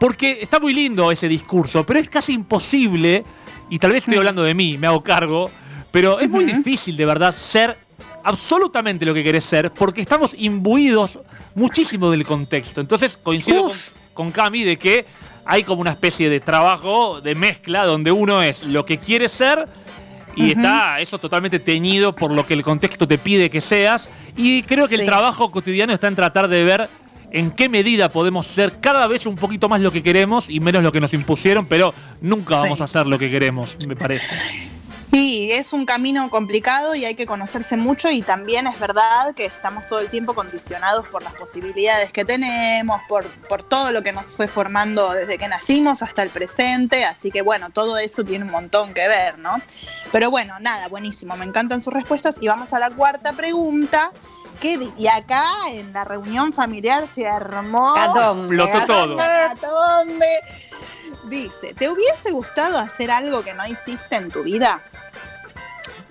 Porque 0.03 0.39
está 0.41 0.59
muy 0.59 0.75
lindo 0.75 1.13
ese 1.13 1.29
discurso, 1.29 1.87
pero 1.87 2.01
es 2.01 2.09
casi 2.09 2.33
imposible, 2.33 3.23
y 3.71 3.79
tal 3.79 3.93
vez 3.93 4.03
estoy 4.03 4.19
hablando 4.19 4.43
de 4.43 4.53
mí, 4.53 4.77
me 4.77 4.89
hago 4.89 5.01
cargo, 5.01 5.49
pero 5.93 6.19
es 6.19 6.29
muy 6.29 6.45
difícil 6.45 6.97
de 6.97 7.07
verdad 7.07 7.33
ser 7.33 7.79
absolutamente 8.25 9.07
lo 9.07 9.15
que 9.15 9.23
querés 9.23 9.45
ser, 9.45 9.71
porque 9.71 10.01
estamos 10.01 10.35
imbuidos 10.37 11.21
muchísimo 11.55 12.11
del 12.11 12.27
contexto. 12.27 12.81
Entonces 12.81 13.17
coincido 13.17 13.71
con, 14.13 14.33
Cami 14.33 14.65
de 14.65 14.77
que 14.77 15.07
hay 15.45 15.63
como 15.63 15.81
una 15.81 15.93
especie 15.93 16.29
de 16.29 16.41
trabajo, 16.41 17.21
de 17.21 17.37
mezcla, 17.37 17.85
donde 17.85 18.11
uno 18.11 18.43
es 18.43 18.65
lo 18.65 18.85
que 18.85 18.99
quiere 18.99 19.29
ser 19.29 19.67
y 20.35 20.51
está 20.51 20.99
eso 20.99 21.17
totalmente 21.19 21.61
teñido 21.61 22.13
por 22.13 22.35
lo 22.35 22.45
que 22.45 22.55
el 22.55 22.65
contexto 22.65 23.07
te 23.07 23.19
pide 23.19 23.51
que 23.51 23.61
seas. 23.61 24.09
Y 24.37 24.65
creo 24.65 24.89
que 24.89 24.97
el 24.97 25.07
trabajo 25.07 25.53
cotidiano 25.53 25.93
está 25.93 26.09
en 26.09 26.17
tratar 26.17 26.49
de 26.49 26.65
ver 26.65 26.89
en 27.33 27.51
qué 27.51 27.69
medida 27.69 28.09
podemos 28.11 28.47
ser 28.47 28.79
cada 28.81 29.07
vez 29.07 29.27
un 29.27 29.37
poquito 29.37 29.69
más 29.69 29.81
lo 29.81 29.91
que 29.91 30.03
queremos 30.03 30.49
y 30.49 30.61
menos 30.61 30.83
lo 30.83 30.93
que 30.93 31.01
nos 31.01 31.13
impusieron, 31.15 31.67
pero 31.67 31.95
nunca 32.21 32.55
Sí. 32.57 32.63
vamos 32.63 32.81
a 32.81 32.85
hacer 32.85 33.07
lo 33.07 33.19
que 33.19 33.31
queremos, 33.31 33.77
me 33.89 33.97
parece. 33.97 34.27
Sí, 35.13 35.51
es 35.53 35.75
un 35.75 35.85
camino 35.85 36.31
complicado 36.31 36.95
y 36.95 37.05
hay 37.05 37.15
que 37.15 37.27
conocerse 37.27 37.77
mucho 37.77 38.11
y 38.11 38.23
también 38.23 38.67
es 38.67 38.79
verdad 38.81 39.35
que 39.37 39.45
estamos 39.45 39.87
todo 39.87 40.01
el 40.01 40.09
tiempo 40.09 40.33
condicionados 40.33 41.07
por 41.09 41.23
las 41.23 41.35
posibilidades 41.35 42.11
que 42.13 42.25
tenemos, 42.25 42.99
por, 43.11 43.27
por 43.47 43.63
todo 43.63 43.93
lo 43.93 44.03
que 44.03 44.13
nos 44.13 44.33
fue 44.33 44.49
formando 44.49 45.13
desde 45.13 45.37
que 45.37 45.49
nacimos 45.49 46.03
hasta 46.03 46.23
el 46.23 46.31
presente, 46.31 47.05
así 47.05 47.31
que 47.31 47.43
bueno, 47.43 47.69
todo 47.69 47.99
eso 47.99 48.25
tiene 48.25 48.47
un 48.47 48.51
montón 48.53 48.95
que 48.95 49.07
ver, 49.07 49.39
¿no? 49.39 49.61
Pero 50.13 50.31
bueno, 50.31 50.55
nada, 50.61 50.89
buenísimo, 50.89 51.37
me 51.37 51.45
encantan 51.45 51.83
sus 51.83 51.93
respuestas 51.93 52.39
y 52.41 52.49
vamos 52.49 52.73
a 52.73 52.79
la 52.79 52.89
cuarta 52.89 53.35
pregunta 53.35 54.13
¿qué 54.63 54.79
di- 54.79 54.93
y 54.97 55.09
acá 55.09 55.45
en 55.71 55.93
la 55.93 56.05
reunión 56.05 56.53
familiar 56.53 57.07
se 57.07 57.27
armó. 57.27 57.95
Explotó 57.97 58.87
todo. 58.87 59.17
Catombe. 59.17 60.27
Dice, 61.25 61.75
¿te 61.75 61.91
hubiese 61.91 62.31
gustado 62.31 62.79
hacer 62.79 63.11
algo 63.11 63.43
que 63.43 63.53
no 63.55 63.67
hiciste 63.67 64.17
en 64.17 64.31
tu 64.31 64.43
vida? 64.43 64.83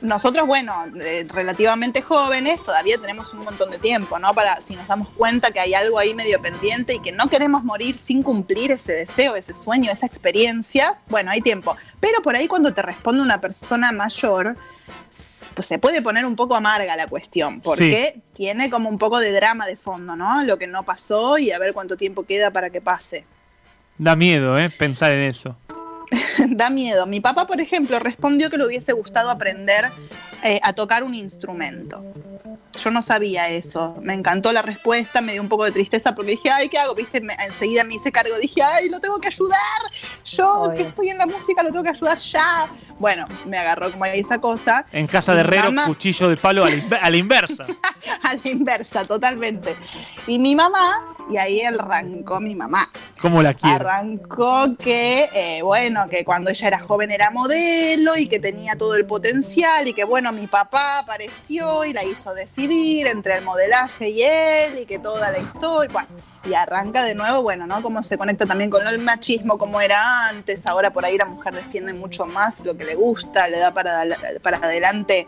Nosotros, 0.02 0.48
bueno, 0.48 0.74
eh, 1.00 1.28
relativamente 1.32 2.02
jóvenes, 2.02 2.64
todavía 2.64 2.98
tenemos 2.98 3.32
un 3.34 3.42
montón 3.44 3.70
de 3.70 3.78
tiempo, 3.78 4.18
¿no? 4.18 4.34
Para 4.34 4.60
si 4.60 4.76
nos 4.76 4.88
damos 4.88 5.08
cuenta 5.10 5.52
que 5.52 5.60
hay 5.60 5.76
algo 5.76 6.00
ahí 6.00 6.16
medio 6.16 6.42
pendiente 6.42 6.96
y 6.96 7.00
que 7.00 7.12
no 7.12 7.30
queremos 7.30 7.64
morir 7.64 8.00
sin 8.00 8.24
cumplir 8.24 8.72
ese 8.72 8.94
deseo, 8.94 9.36
ese 9.36 9.54
sueño, 9.54 9.92
esa 9.92 10.08
experiencia, 10.08 10.98
bueno, 11.08 11.30
hay 11.30 11.42
tiempo. 11.42 11.78
Pero 12.00 12.22
por 12.24 12.36
ahí 12.36 12.48
cuando 12.48 12.74
te 12.74 12.82
responde 12.82 13.22
una 13.22 13.40
persona 13.42 13.92
mayor, 13.92 14.56
pues 15.54 15.67
se 15.67 15.78
puede 15.78 16.02
poner 16.02 16.26
un 16.26 16.38
poco 16.38 16.56
amarga 16.56 16.95
la 16.95 17.08
cuestión, 17.08 17.60
porque 17.60 18.21
tiene 18.34 18.69
como 18.69 18.88
un 18.88 18.97
poco 18.97 19.19
de 19.19 19.32
drama 19.34 19.67
de 19.67 19.76
fondo, 19.76 20.15
¿no? 20.15 20.43
Lo 20.43 20.58
que 20.58 20.67
no 20.67 20.84
pasó 20.84 21.38
y 21.38 21.52
a 21.52 21.60
ver 21.60 21.74
cuánto 21.74 21.97
tiempo 21.97 22.24
queda 22.24 22.52
para 22.52 22.69
que 22.69 22.80
pase. 22.80 23.26
Da 23.97 24.15
miedo, 24.15 24.58
¿eh? 24.58 24.69
Pensar 24.69 25.13
en 25.13 25.24
eso. 25.24 25.58
da 26.47 26.69
miedo. 26.69 27.06
Mi 27.06 27.19
papá, 27.19 27.45
por 27.45 27.60
ejemplo, 27.60 28.00
respondió 28.00 28.50
que 28.50 28.58
le 28.58 28.65
hubiese 28.65 28.93
gustado 28.93 29.30
aprender 29.30 29.89
eh, 30.43 30.60
a 30.63 30.73
tocar 30.73 31.04
un 31.04 31.15
instrumento. 31.15 32.04
Yo 32.82 32.89
no 32.89 33.01
sabía 33.01 33.49
eso. 33.49 33.97
Me 34.01 34.13
encantó 34.13 34.54
la 34.54 34.62
respuesta, 34.62 35.19
me 35.19 35.34
dio 35.34 35.41
un 35.41 35.49
poco 35.49 35.65
de 35.65 35.71
tristeza 35.71 36.15
porque 36.15 36.32
dije, 36.32 36.49
ay, 36.49 36.69
¿qué 36.69 36.77
hago? 36.80 36.95
Viste, 36.95 37.19
Me- 37.19 37.34
enseguida 37.45 37.84
me 37.84 37.95
hice 37.95 38.12
cargo. 38.13 38.34
Dije, 38.39 38.63
ay, 38.63 38.88
lo 38.88 39.01
tengo 39.01 39.19
que 39.19 39.27
ayudar. 39.27 39.60
Yo 40.23 40.54
Obvio. 40.62 40.77
que 40.77 40.84
estoy 40.84 41.10
en 41.10 41.17
la 41.17 41.25
música 41.25 41.63
lo 41.63 41.69
tengo 41.69 41.84
que 41.84 41.89
ayudar 41.89 42.17
ya. 42.17 42.67
Bueno, 42.97 43.25
me 43.45 43.58
agarró 43.58 43.91
como 43.91 44.06
esa 44.06 44.39
cosa. 44.39 44.86
En 44.93 45.06
casa 45.08 45.34
de 45.34 45.41
herrero, 45.41 45.65
mamá- 45.71 45.86
cuchillo 45.86 46.30
de 46.30 46.38
palo 46.38 46.63
a 46.63 46.69
la, 46.69 46.97
a 47.01 47.10
la 47.10 47.17
inversa. 47.17 47.65
a 48.23 48.34
la 48.36 48.41
inversa, 48.49 49.04
totalmente. 49.04 49.75
Y 50.27 50.39
mi 50.39 50.56
mamá, 50.56 51.11
y 51.32 51.38
ahí 51.38 51.62
arrancó 51.62 52.39
mi 52.39 52.56
mamá. 52.56 52.89
¿Cómo 53.22 53.41
la 53.41 53.54
quiero? 53.54 53.76
Arrancó 53.76 54.76
que, 54.78 55.30
eh, 55.34 55.62
bueno, 55.62 56.10
que 56.10 56.26
cuando 56.26 56.50
ella 56.50 56.67
era 56.67 56.80
joven 56.80 57.12
era 57.12 57.30
modelo 57.32 58.17
y 58.17 58.28
que 58.28 58.39
tenía 58.39 58.76
todo 58.76 58.96
el 58.96 59.06
potencial 59.06 59.88
y 59.88 59.94
que, 59.94 60.04
bueno, 60.04 60.32
mi 60.32 60.48
papá 60.48 61.00
apareció 61.00 61.86
y 61.86 61.94
la 61.94 62.04
hizo 62.04 62.34
decidir 62.34 63.08
entre 63.08 63.38
el 63.38 63.44
modelaje 63.44 64.10
y 64.10 64.24
él 64.24 64.80
y 64.80 64.86
que 64.86 65.00
toda 65.00 65.32
la 65.32 65.39
historia, 65.39 65.91
bueno, 65.91 66.08
y 66.44 66.54
arranca 66.54 67.04
de 67.04 67.13
nuevo, 67.13 67.44
bueno, 67.44 67.67
¿no? 67.67 67.82
Cómo 67.82 68.04
se 68.04 68.17
conecta 68.17 68.46
también 68.46 68.70
con 68.70 68.86
el 68.88 69.00
machismo, 69.00 69.58
como 69.58 69.80
era 69.80 70.28
antes, 70.28 70.65
ahora 70.65 70.91
por 70.91 71.06
ahí 71.06 71.17
la 71.17 71.26
mujer 71.26 71.54
defiende 71.54 71.94
mucho 71.94 72.26
más 72.26 72.65
lo 72.65 72.76
que 72.76 72.84
le 72.84 72.96
gusta, 72.96 73.48
le 73.48 73.60
da 73.60 73.74
para, 73.74 74.04
para 74.41 74.58
adelante 74.58 75.28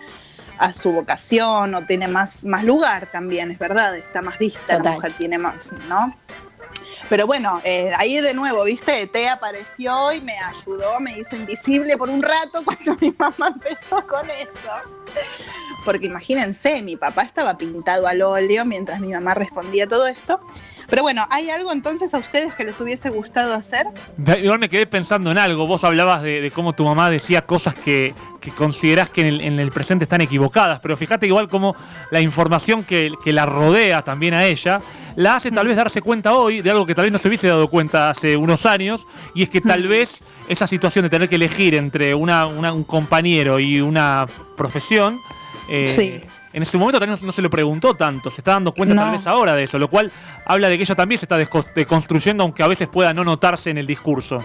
a 0.58 0.74
su 0.74 0.92
vocación 0.92 1.76
o 1.76 1.86
tiene 1.86 2.08
más, 2.08 2.44
más 2.44 2.64
lugar 2.64 3.10
también, 3.12 3.52
es 3.52 3.60
verdad, 3.60 3.96
está 3.96 4.22
más 4.22 4.38
vista, 4.38 4.78
Total. 4.78 4.84
la 4.84 4.92
mujer 4.92 5.14
tiene 5.14 5.38
más, 5.38 5.74
¿no? 5.88 6.14
Pero 7.10 7.28
bueno, 7.28 7.62
eh, 7.64 7.92
ahí 7.98 8.20
de 8.22 8.34
nuevo, 8.34 8.64
¿viste? 8.64 9.06
T 9.08 9.28
apareció 9.28 10.12
y 10.14 10.22
me 10.22 10.38
ayudó, 10.40 11.00
me 11.00 11.18
hizo 11.18 11.36
invisible 11.36 11.98
por 11.98 12.10
un 12.10 12.24
rato 12.24 12.62
cuando 12.66 12.96
mi 13.00 13.14
mamá 13.18 13.50
empezó 13.50 14.06
con 14.08 14.28
eso. 14.30 14.72
Porque 15.86 16.08
imagínense, 16.08 16.82
mi 16.82 16.96
papá 16.96 17.24
estaba 17.24 17.58
pintado 17.58 18.08
al 18.08 18.22
óleo 18.22 18.66
mientras 18.66 19.00
mi 19.00 19.10
mamá 19.10 19.34
respondía 19.34 19.88
todo 19.88 20.08
esto. 20.08 20.40
Pero 20.94 21.02
bueno, 21.02 21.26
¿hay 21.32 21.50
algo 21.50 21.72
entonces 21.72 22.14
a 22.14 22.20
ustedes 22.20 22.54
que 22.54 22.64
les 22.64 22.80
hubiese 22.80 23.10
gustado 23.10 23.56
hacer? 23.56 23.88
Igual 24.40 24.60
me 24.60 24.70
quedé 24.70 24.86
pensando 24.86 25.32
en 25.32 25.40
algo. 25.40 25.66
Vos 25.66 25.84
hablabas 25.84 26.22
de, 26.22 26.40
de 26.40 26.52
cómo 26.52 26.74
tu 26.74 26.86
mamá 26.86 27.10
decía 27.10 27.42
cosas 27.48 27.74
que, 27.74 28.14
que 28.40 28.52
considerás 28.52 29.10
que 29.10 29.22
en 29.22 29.28
el, 29.28 29.42
en 29.42 29.60
el 29.60 29.72
presente 29.72 30.04
están 30.04 30.22
equivocadas, 30.22 30.80
pero 30.82 30.96
fíjate 30.96 31.26
igual 31.26 31.50
como 31.50 31.76
la 32.12 32.22
información 32.22 32.84
que, 32.84 33.12
que 33.24 33.34
la 33.34 33.48
rodea 33.48 34.04
también 34.04 34.36
a 34.36 34.46
ella 34.46 34.82
la 35.16 35.36
hace 35.38 35.50
tal 35.50 35.66
vez 35.66 35.76
darse 35.78 36.00
cuenta 36.04 36.34
hoy 36.34 36.62
de 36.62 36.70
algo 36.70 36.86
que 36.86 36.94
tal 36.94 37.06
vez 37.06 37.12
no 37.12 37.18
se 37.18 37.28
hubiese 37.28 37.48
dado 37.48 37.68
cuenta 37.70 38.12
hace 38.12 38.38
unos 38.38 38.68
años, 38.68 39.08
y 39.34 39.42
es 39.42 39.50
que 39.50 39.62
tal 39.62 39.88
vez 39.88 40.20
esa 40.48 40.68
situación 40.68 41.02
de 41.04 41.10
tener 41.10 41.28
que 41.28 41.38
elegir 41.38 41.74
entre 41.74 42.14
una, 42.14 42.46
una- 42.46 42.72
un 42.72 42.84
compañero 42.84 43.60
y 43.60 43.82
una 43.82 44.28
profesión, 44.56 45.20
eh, 45.70 45.88
Sí. 45.88 46.22
En 46.54 46.64
ese 46.64 46.78
momento 46.78 47.00
también 47.00 47.20
no, 47.20 47.28
no 47.28 47.32
se 47.34 47.42
lo 47.42 47.50
preguntó 47.50 47.96
tanto, 47.96 48.30
se 48.32 48.42
está 48.42 48.52
dando 48.52 48.74
cuenta 48.74 48.96
tal 48.96 49.18
vez 49.18 49.28
ahora 49.28 49.56
de 49.56 49.64
eso, 49.64 49.78
lo 49.80 49.90
cual 49.90 50.12
habla 50.46 50.70
de 50.70 50.78
que 50.78 50.84
ella 50.84 50.96
también 50.96 51.20
se 51.20 51.26
está 51.26 51.38
deconstruyendo, 51.76 52.44
aunque 52.44 52.64
a 52.64 52.68
veces 52.68 52.88
pueda 52.88 53.14
no 53.14 53.24
notarse 53.24 53.70
en 53.72 53.78
el 53.78 53.88
discurso. 53.88 54.42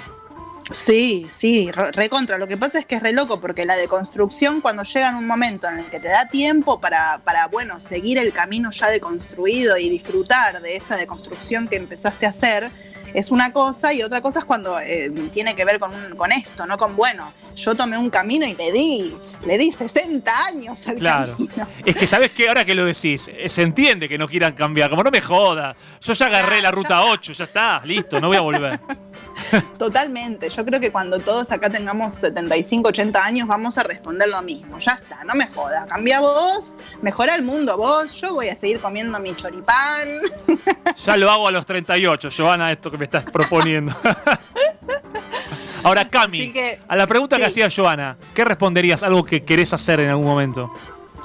Sí, 0.70 1.26
sí, 1.30 1.70
re- 1.72 1.92
recontra. 1.92 2.36
Lo 2.36 2.46
que 2.46 2.58
pasa 2.58 2.78
es 2.78 2.84
que 2.84 2.96
es 2.96 3.02
re 3.02 3.12
loco 3.12 3.40
porque 3.40 3.64
la 3.64 3.74
deconstrucción 3.76 4.60
cuando 4.60 4.82
llega 4.82 5.08
en 5.08 5.14
un 5.14 5.26
momento 5.26 5.66
en 5.66 5.78
el 5.78 5.86
que 5.86 5.98
te 5.98 6.08
da 6.08 6.28
tiempo 6.28 6.78
para, 6.78 7.20
para 7.24 7.46
bueno, 7.46 7.80
seguir 7.80 8.18
el 8.18 8.32
camino 8.34 8.70
ya 8.70 8.88
deconstruido 8.88 9.78
y 9.78 9.88
disfrutar 9.88 10.60
de 10.60 10.76
esa 10.76 10.96
deconstrucción 10.96 11.68
que 11.68 11.76
empezaste 11.76 12.26
a 12.26 12.28
hacer, 12.28 12.70
es 13.14 13.30
una 13.30 13.52
cosa 13.52 13.92
y 13.92 14.02
otra 14.02 14.20
cosa 14.20 14.40
es 14.40 14.44
cuando 14.44 14.78
eh, 14.80 15.10
tiene 15.32 15.54
que 15.54 15.64
ver 15.64 15.78
con, 15.78 15.92
un- 15.94 16.16
con 16.16 16.32
esto, 16.32 16.66
¿no? 16.66 16.76
Con, 16.78 16.94
bueno, 16.96 17.32
yo 17.56 17.74
tomé 17.74 17.96
un 17.98 18.10
camino 18.10 18.46
y 18.46 18.54
le 18.54 18.72
di, 18.72 19.14
le 19.46 19.58
di 19.58 19.70
60 19.72 20.46
años 20.46 20.86
al 20.86 20.96
Claro. 20.96 21.32
camino. 21.36 21.66
Es 21.84 21.96
que 21.96 22.06
sabes 22.06 22.32
que 22.32 22.48
ahora 22.48 22.64
que 22.64 22.74
lo 22.74 22.84
decís, 22.84 23.26
eh, 23.28 23.48
se 23.48 23.62
entiende 23.62 24.08
que 24.08 24.18
no 24.18 24.28
quieran 24.28 24.52
cambiar, 24.52 24.90
como 24.90 25.02
no 25.02 25.10
me 25.10 25.20
jodas. 25.20 25.76
Yo 26.00 26.12
ya 26.12 26.26
agarré 26.26 26.60
la 26.60 26.70
ruta 26.70 27.02
8, 27.04 27.32
ya 27.32 27.44
está, 27.44 27.80
listo, 27.84 28.20
no 28.20 28.28
voy 28.28 28.36
a 28.36 28.40
volver. 28.40 28.80
Totalmente. 29.78 30.48
Yo 30.48 30.64
creo 30.64 30.80
que 30.80 30.90
cuando 30.90 31.18
todos 31.18 31.50
acá 31.52 31.70
tengamos 31.70 32.14
75, 32.14 32.88
80 32.88 33.24
años 33.24 33.48
vamos 33.48 33.78
a 33.78 33.82
responder 33.82 34.28
lo 34.28 34.42
mismo. 34.42 34.78
Ya 34.78 34.92
está, 34.92 35.24
no 35.24 35.34
me 35.34 35.46
jodas. 35.48 35.86
Cambia 35.88 36.20
vos, 36.20 36.76
mejora 37.02 37.34
el 37.34 37.42
mundo 37.42 37.76
vos. 37.76 38.20
Yo 38.20 38.34
voy 38.34 38.48
a 38.48 38.56
seguir 38.56 38.80
comiendo 38.80 39.18
mi 39.18 39.34
choripán. 39.34 40.08
Ya 41.04 41.16
lo 41.16 41.30
hago 41.30 41.46
a 41.46 41.52
los 41.52 41.64
38, 41.64 42.28
Giovanna, 42.30 42.72
esto 42.72 42.90
que 42.90 42.98
me 42.98 43.04
estás 43.04 43.24
proponiendo. 43.24 43.94
Ahora, 45.84 46.08
Cami, 46.08 46.50
que, 46.50 46.80
a 46.88 46.96
la 46.96 47.06
pregunta 47.06 47.36
que 47.36 47.44
hacía 47.44 47.68
Giovanna, 47.68 48.16
¿qué 48.34 48.44
responderías? 48.44 49.02
Algo 49.02 49.24
que 49.24 49.44
querés 49.44 49.72
hacer 49.72 50.00
en 50.00 50.10
algún 50.10 50.26
momento. 50.26 50.72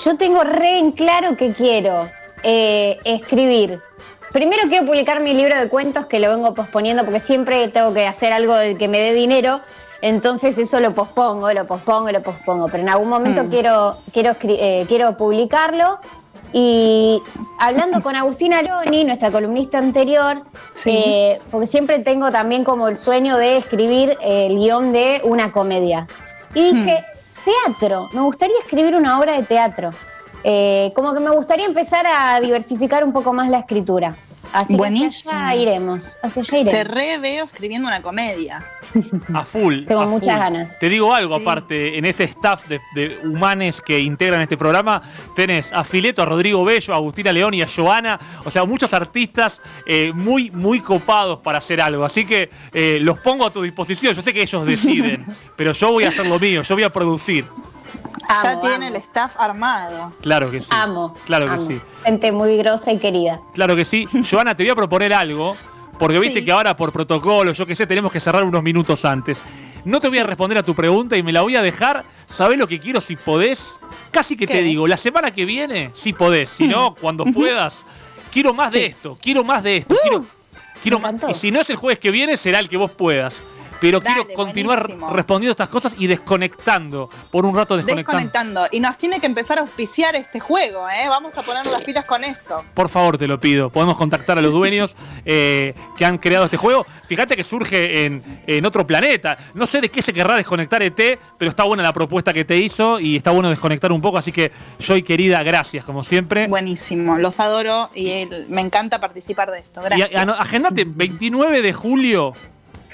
Yo 0.04 0.16
tengo 0.16 0.44
re 0.44 0.78
en 0.78 0.92
claro 0.92 1.36
que 1.36 1.54
quiero 1.54 2.10
eh, 2.44 3.00
escribir. 3.04 3.82
Primero 4.34 4.64
quiero 4.68 4.86
publicar 4.86 5.20
mi 5.20 5.34
libro 5.36 5.56
de 5.56 5.70
cuentos 5.70 6.08
que 6.08 6.20
lo 6.20 6.30
vengo 6.30 6.54
posponiendo 6.56 7.06
porque 7.06 7.20
siempre 7.20 7.68
tengo 7.68 7.94
que 7.94 8.08
hacer 8.08 8.34
algo 8.34 8.56
del 8.56 8.78
que 8.80 8.88
me 8.88 9.00
dé 9.00 9.14
dinero. 9.14 9.62
Entonces 10.02 10.58
eso 10.58 10.80
lo 10.80 10.94
pospongo, 10.94 11.54
lo 11.54 11.66
pospongo, 11.68 12.12
lo 12.12 12.22
pospongo. 12.24 12.68
Pero 12.68 12.82
en 12.84 12.90
algún 12.90 13.10
momento 13.10 13.44
Mm. 13.44 13.50
quiero, 13.50 13.96
quiero, 14.12 14.36
eh, 14.42 14.86
quiero 14.88 15.16
publicarlo. 15.18 16.00
Y 16.52 17.22
hablando 17.60 18.02
con 18.02 18.16
Agustina 18.16 18.62
Loni, 18.64 19.04
nuestra 19.06 19.32
columnista 19.32 19.78
anterior, 19.78 20.42
Sí. 20.74 20.90
eh, 20.92 21.40
porque 21.52 21.68
siempre 21.68 22.00
tengo 22.00 22.32
también 22.32 22.64
como 22.64 22.88
el 22.88 22.98
sueño 22.98 23.38
de 23.38 23.58
escribir 23.58 24.18
el 24.22 24.58
guion 24.58 24.92
de 24.94 25.22
una 25.24 25.52
comedia. 25.52 26.08
Y 26.56 26.74
dije, 26.74 27.04
teatro, 27.46 28.10
me 28.14 28.22
gustaría 28.22 28.58
escribir 28.60 28.96
una 28.96 29.20
obra 29.20 29.34
de 29.34 29.44
teatro. 29.44 29.92
Eh, 30.44 30.92
como 30.96 31.14
que 31.14 31.20
me 31.20 31.30
gustaría 31.32 31.66
empezar 31.66 32.06
a 32.06 32.40
diversificar 32.42 33.04
un 33.04 33.14
poco 33.14 33.34
más 33.34 33.50
la 33.50 33.60
escritura. 33.60 34.16
Así 34.52 34.76
Buenísimo. 34.76 35.10
que 35.10 35.18
hacia 35.38 35.48
allá 35.50 35.56
iremos, 35.62 36.18
hacia 36.22 36.42
allá 36.44 36.52
Te 36.52 36.60
iremos. 36.60 36.88
re 36.96 37.18
veo 37.18 37.46
escribiendo 37.46 37.88
una 37.88 38.04
comedia. 38.04 38.64
A 39.34 39.44
full. 39.46 39.86
Tengo 39.88 40.02
a 40.02 40.06
muchas 40.06 40.36
full. 40.36 40.44
ganas. 40.44 40.78
Te 40.80 40.90
digo 40.90 41.12
algo, 41.12 41.38
Sí. 41.38 41.42
aparte, 41.42 41.98
en 41.98 42.06
este 42.06 42.26
staff 42.26 42.68
de, 42.68 42.80
de 42.94 43.18
humanes 43.24 43.82
que 43.82 43.98
integran 43.98 44.42
este 44.42 44.56
programa, 44.56 45.02
tenés 45.36 45.74
a 45.74 45.84
Fileto, 45.84 46.22
a 46.22 46.26
Rodrigo 46.26 46.64
Bello, 46.64 46.94
a 46.94 46.98
Agustina 46.98 47.32
León 47.34 47.56
y 47.56 47.64
a 47.64 47.68
Joana, 47.74 48.20
o 48.46 48.52
sea, 48.52 48.64
muchos 48.66 48.94
artistas 48.94 49.60
eh, 49.88 50.12
muy, 50.14 50.52
muy 50.52 50.82
copados 50.82 51.40
para 51.40 51.58
hacer 51.58 51.82
algo. 51.82 52.06
Así 52.06 52.24
que 52.24 52.52
eh, 52.74 53.00
los 53.02 53.18
pongo 53.20 53.48
a 53.48 53.52
tu 53.52 53.64
disposición. 53.64 54.14
Yo 54.14 54.22
sé 54.22 54.34
que 54.34 54.44
ellos 54.44 54.64
deciden, 54.68 55.26
pero 55.56 55.72
yo 55.72 55.92
voy 55.94 56.04
a 56.04 56.10
hacer 56.10 56.28
lo 56.28 56.38
mío, 56.38 56.62
yo 56.62 56.76
voy 56.76 56.84
a 56.84 56.92
producir. 56.92 57.46
Ya 58.44 58.62
tiene 58.62 58.88
amo. 58.88 58.96
el 58.96 59.02
staff 59.02 59.36
armado. 59.38 60.12
Claro 60.22 60.50
que 60.52 60.62
sí. 60.62 60.68
Amo. 60.70 61.14
Claro 61.26 61.46
que 61.46 61.52
amo. 61.54 61.68
sí. 61.68 61.82
Gente 62.04 62.32
muy 62.32 62.58
grosa 62.58 62.92
y 62.92 62.98
querida. 62.98 63.40
Claro 63.54 63.76
que 63.76 63.86
sí. 63.86 64.06
Joana, 64.30 64.56
te 64.56 64.64
voy 64.64 64.72
a 64.72 64.76
proponer 64.76 65.14
algo, 65.14 65.56
porque 66.00 66.20
viste 66.20 66.40
Sí. 66.40 66.46
que 66.46 66.52
ahora 66.52 66.76
por 66.76 66.92
protocolo, 66.92 67.52
yo 67.52 67.66
qué 67.66 67.76
sé, 67.76 67.86
tenemos 67.88 68.12
que 68.12 68.20
cerrar 68.20 68.44
unos 68.44 68.64
minutos 68.64 69.04
antes. 69.06 69.40
No 69.86 70.00
te 70.00 70.08
voy 70.08 70.18
a 70.20 70.24
responder 70.24 70.58
a 70.58 70.64
tu 70.64 70.74
pregunta 70.74 71.18
y 71.18 71.24
me 71.24 71.34
la 71.34 71.42
voy 71.42 71.56
a 71.58 71.62
dejar. 71.62 72.06
¿Sabés 72.26 72.58
lo 72.58 72.68
que 72.68 72.80
quiero 72.80 73.02
si 73.02 73.16
podés? 73.18 73.74
Casi 74.12 74.38
que 74.38 74.48
te 74.48 74.62
digo, 74.62 74.88
la 74.88 74.96
semana 74.98 75.32
que 75.32 75.44
viene, 75.44 75.92
si 75.94 76.14
podés. 76.14 76.50
Si 76.50 76.68
no, 76.68 76.94
cuando 77.02 77.26
puedas, 77.26 77.76
quiero 78.32 78.54
más 78.54 78.72
de 78.72 78.86
esto, 78.86 79.18
quiero 79.22 79.44
más 79.44 79.62
de 79.62 79.78
esto. 79.78 79.94
Uh, 79.94 79.98
quiero 80.02 80.26
quiero 80.82 81.00
más. 81.00 81.16
Y 81.30 81.34
si 81.34 81.52
no 81.52 81.60
es 81.62 81.70
el 81.70 81.76
jueves 81.76 82.00
que 82.00 82.12
viene, 82.12 82.38
será 82.38 82.60
el 82.60 82.70
que 82.70 82.78
vos 82.78 82.92
puedas. 82.92 83.36
Pero 83.84 84.02
quiero 84.02 84.26
continuar 84.34 84.90
respondiendo 85.12 85.52
estas 85.52 85.68
cosas 85.68 85.94
y 85.98 86.08
desconectando, 86.08 87.10
por 87.30 87.46
un 87.46 87.54
rato 87.54 87.76
desconectando. 87.76 88.18
Desconectando. 88.18 88.68
Y 88.72 88.80
nos 88.80 88.98
tiene 88.98 89.20
que 89.20 89.26
empezar 89.26 89.58
a 89.58 89.62
auspiciar 89.62 90.16
este 90.16 90.40
juego, 90.40 90.88
¿eh? 90.90 91.10
Vamos 91.10 91.38
a 91.38 91.42
poner 91.42 91.66
las 91.68 91.84
pilas 91.84 92.06
con 92.06 92.24
eso. 92.24 92.64
Por 92.74 92.88
favor, 92.88 93.18
te 93.18 93.28
lo 93.28 93.42
pido. 93.42 93.70
Podemos 93.70 93.98
contactar 93.98 94.38
a 94.38 94.42
los 94.42 94.54
dueños 94.54 94.96
eh, 95.26 95.74
que 95.98 96.06
han 96.06 96.18
creado 96.18 96.46
este 96.46 96.56
juego. 96.56 96.86
Fíjate 97.08 97.36
que 97.36 97.44
surge 97.44 98.06
en, 98.06 98.66
otro 98.66 98.88
planeta. 98.88 99.38
No 99.54 99.66
sé 99.66 99.82
de 99.82 99.90
qué 99.90 100.02
se 100.02 100.14
querrá 100.14 100.38
desconectar 100.38 100.82
ET, 100.82 101.20
pero 101.38 101.50
está 101.50 101.66
buena 101.66 101.84
la 101.84 101.92
propuesta 101.92 102.32
que 102.32 102.46
te 102.46 102.56
hizo 102.56 103.02
y 103.02 103.18
está 103.18 103.32
bueno 103.32 103.50
desconectar 103.50 103.92
un 103.92 104.00
poco. 104.00 104.18
Así 104.18 104.32
que, 104.32 104.54
Joy 104.80 105.04
querida, 105.04 105.44
gracias, 105.44 105.84
como 105.84 106.06
siempre. 106.06 106.48
Buenísimo, 106.48 107.18
los 107.18 107.42
adoro 107.42 107.90
y 107.94 108.30
me 108.48 108.62
encanta 108.62 109.02
participar 109.02 109.52
de 109.52 109.60
esto. 109.60 109.82
Gracias. 109.82 110.12
Y 110.14 110.16
agendate, 110.16 110.86
29 110.88 111.62
de 111.62 111.74
julio 111.74 112.34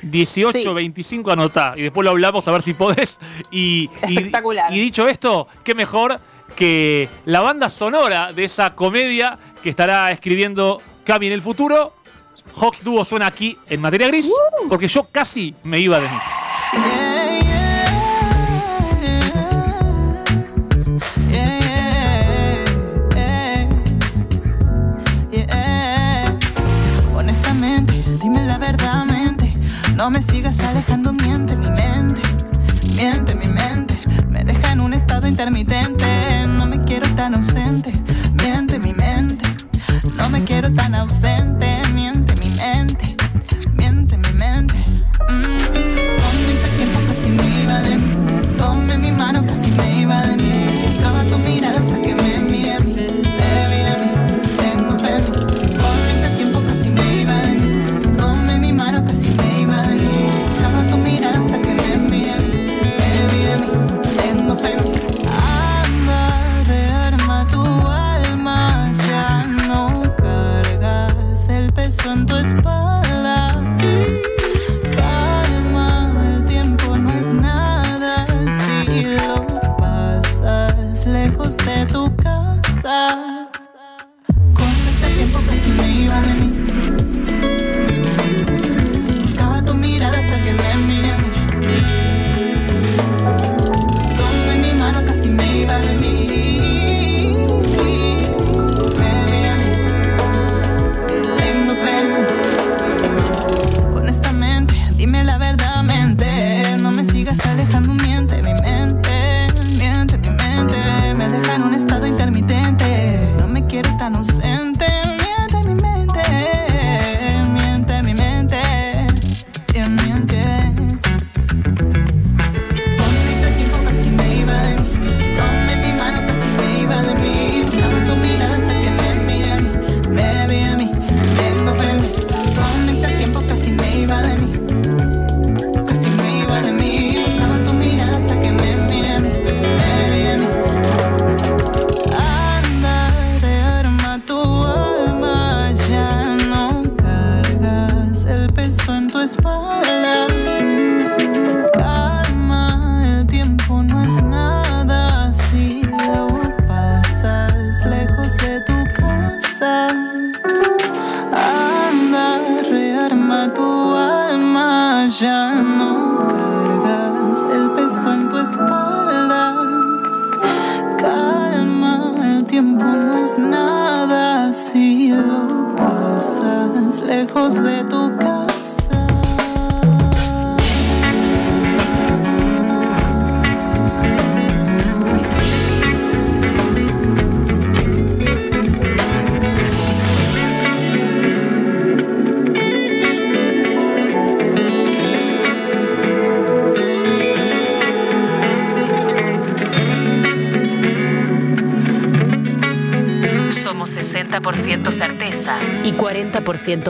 18, 0.02 0.74
25 0.74 1.32
anotá 1.32 1.74
y 1.76 1.84
después 1.84 2.04
lo 2.04 2.12
hablamos 2.12 2.48
a 2.48 2.52
ver 2.52 2.62
si 2.62 2.74
podés. 2.74 3.18
Y, 3.52 3.90
Espectacular. 4.02 4.74
Y, 4.74 4.80
dicho 4.80 5.08
esto, 5.08 5.48
qué 5.64 5.74
mejor 5.76 6.20
que 6.56 7.10
la 7.26 7.42
banda 7.42 7.70
sonora 7.70 8.34
de 8.34 8.46
esa 8.46 8.76
comedia 8.76 9.38
que 9.62 9.70
estará 9.70 10.12
escribiendo 10.12 10.82
Cami 11.04 11.28
en 11.28 11.34
el 11.34 11.42
futuro. 11.42 11.94
Hawks 12.60 12.84
Duo 12.84 13.06
suena 13.06 13.28
aquí 13.28 13.58
en 13.70 13.82
materia 13.82 14.08
gris, 14.08 14.26
uh. 14.26 14.68
porque 14.68 14.88
yo 14.88 15.08
casi 15.12 15.54
me 15.64 15.80
iba 15.80 16.00
de 16.00 16.10
mí. 16.10 16.18
Alejando, 30.80 31.12
miente 31.12 31.58
mi 31.58 31.70
mente, 31.72 32.22
miente 32.96 33.36
mi 33.36 33.48
mente. 33.48 33.98
Me 34.30 34.46
deja 34.46 34.72
en 34.72 34.82
un 34.82 34.94
estado 34.94 35.28
intermitente. 35.28 36.48
No 36.48 36.66
me 36.66 36.82
quiero 36.86 37.06
tan 37.16 37.36
ausente, 37.36 37.92
miente 38.42 38.80
mi 38.80 38.94
mente. 38.94 39.46
No 40.18 40.30
me 40.30 40.42
quiero 40.46 40.74
tan 40.74 40.96
ausente, 40.96 41.82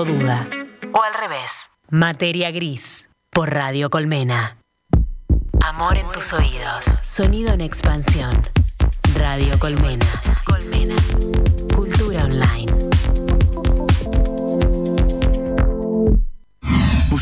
duda. 0.04 0.48
O 0.92 1.02
al 1.02 1.14
revés. 1.14 1.52
Materia 1.90 2.52
gris. 2.52 3.08
Por 3.30 3.54
Radio 3.54 3.90
Colmena. 3.90 4.58
Amor 5.62 5.98
en 5.98 6.10
tus 6.12 6.34
oídos. 6.34 6.86
Sonido 7.02 7.54
en 7.54 7.62
expansión. 7.62 8.32
Radio 9.16 9.58
Colmena. 9.58 10.06
Colmena. 10.44 10.96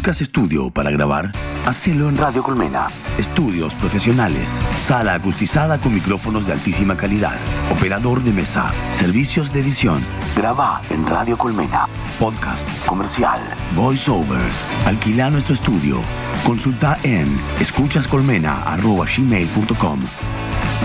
¿Buscas 0.07 0.21
estudio 0.21 0.69
para 0.69 0.89
grabar? 0.89 1.33
Hacelo 1.65 2.07
en 2.07 2.15
Radio 2.15 2.41
Colmena. 2.41 2.85
Estudios 3.17 3.75
profesionales. 3.75 4.57
Sala 4.81 5.15
acustizada 5.15 5.79
con 5.79 5.93
micrófonos 5.93 6.47
de 6.47 6.53
altísima 6.53 6.95
calidad. 6.95 7.35
Operador 7.77 8.21
de 8.21 8.31
mesa. 8.31 8.71
Servicios 8.93 9.51
de 9.51 9.59
edición. 9.59 9.99
Graba 10.33 10.79
en 10.91 11.05
Radio 11.05 11.37
Colmena 11.37 11.89
podcast, 12.19 12.69
comercial, 12.85 13.39
voiceover. 13.75 14.39
Alquila 14.85 15.29
nuestro 15.29 15.55
estudio. 15.55 15.99
Consulta 16.45 16.97
en 17.03 17.27
escuchascolmena.gmail.com 17.59 19.99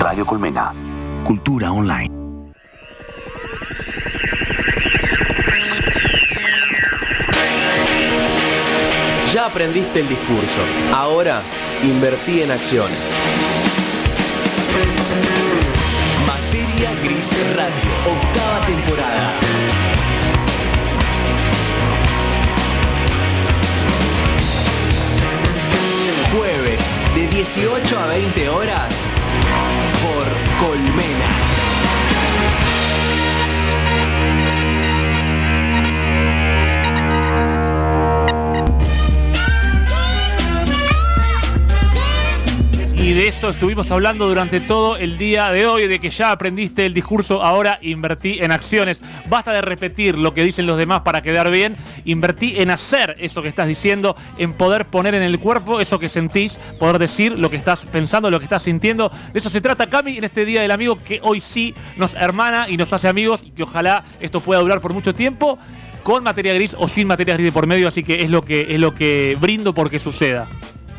Radio 0.00 0.26
Colmena. 0.26 0.72
Cultura 1.24 1.70
online. 1.70 2.21
Ya 9.32 9.46
aprendiste 9.46 10.00
el 10.00 10.08
discurso. 10.08 10.60
Ahora 10.94 11.42
invertí 11.82 12.42
en 12.42 12.50
acciones. 12.50 12.98
Materia 16.26 16.90
Gris 17.02 17.30
Radio, 17.56 18.12
octava 18.12 18.66
temporada. 18.66 19.32
18 27.44 27.98
a 27.98 28.06
20 28.06 28.48
horas 28.50 28.91
Y 43.12 43.14
de 43.14 43.28
eso 43.28 43.50
estuvimos 43.50 43.90
hablando 43.90 44.26
durante 44.26 44.58
todo 44.58 44.96
el 44.96 45.18
día 45.18 45.52
de 45.52 45.66
hoy, 45.66 45.86
de 45.86 45.98
que 45.98 46.08
ya 46.08 46.30
aprendiste 46.30 46.86
el 46.86 46.94
discurso, 46.94 47.42
ahora 47.42 47.78
invertí 47.82 48.38
en 48.40 48.52
acciones. 48.52 49.02
Basta 49.28 49.52
de 49.52 49.60
repetir 49.60 50.16
lo 50.16 50.32
que 50.32 50.42
dicen 50.42 50.64
los 50.64 50.78
demás 50.78 51.02
para 51.02 51.20
quedar 51.20 51.50
bien, 51.50 51.76
invertí 52.06 52.54
en 52.56 52.70
hacer 52.70 53.16
eso 53.18 53.42
que 53.42 53.48
estás 53.48 53.68
diciendo, 53.68 54.16
en 54.38 54.54
poder 54.54 54.86
poner 54.86 55.14
en 55.14 55.22
el 55.22 55.38
cuerpo 55.38 55.78
eso 55.78 55.98
que 55.98 56.08
sentís, 56.08 56.58
poder 56.78 56.98
decir 56.98 57.38
lo 57.38 57.50
que 57.50 57.58
estás 57.58 57.84
pensando, 57.84 58.30
lo 58.30 58.38
que 58.38 58.46
estás 58.46 58.62
sintiendo. 58.62 59.12
De 59.34 59.40
eso 59.40 59.50
se 59.50 59.60
trata, 59.60 59.90
Cami, 59.90 60.16
en 60.16 60.24
este 60.24 60.46
Día 60.46 60.62
del 60.62 60.70
Amigo 60.70 60.98
que 60.98 61.20
hoy 61.22 61.40
sí 61.40 61.74
nos 61.98 62.14
hermana 62.14 62.70
y 62.70 62.78
nos 62.78 62.94
hace 62.94 63.08
amigos 63.08 63.42
y 63.44 63.50
que 63.50 63.64
ojalá 63.64 64.04
esto 64.20 64.40
pueda 64.40 64.62
durar 64.62 64.80
por 64.80 64.94
mucho 64.94 65.12
tiempo 65.12 65.58
con 66.02 66.24
materia 66.24 66.54
gris 66.54 66.74
o 66.78 66.88
sin 66.88 67.08
materia 67.08 67.34
gris 67.34 67.48
de 67.48 67.52
por 67.52 67.66
medio, 67.66 67.88
así 67.88 68.02
que 68.02 68.22
es 68.22 68.30
lo 68.30 68.40
que 68.40 68.68
es 68.70 68.80
lo 68.80 68.94
que 68.94 69.36
brindo 69.38 69.74
porque 69.74 69.98
suceda. 69.98 70.48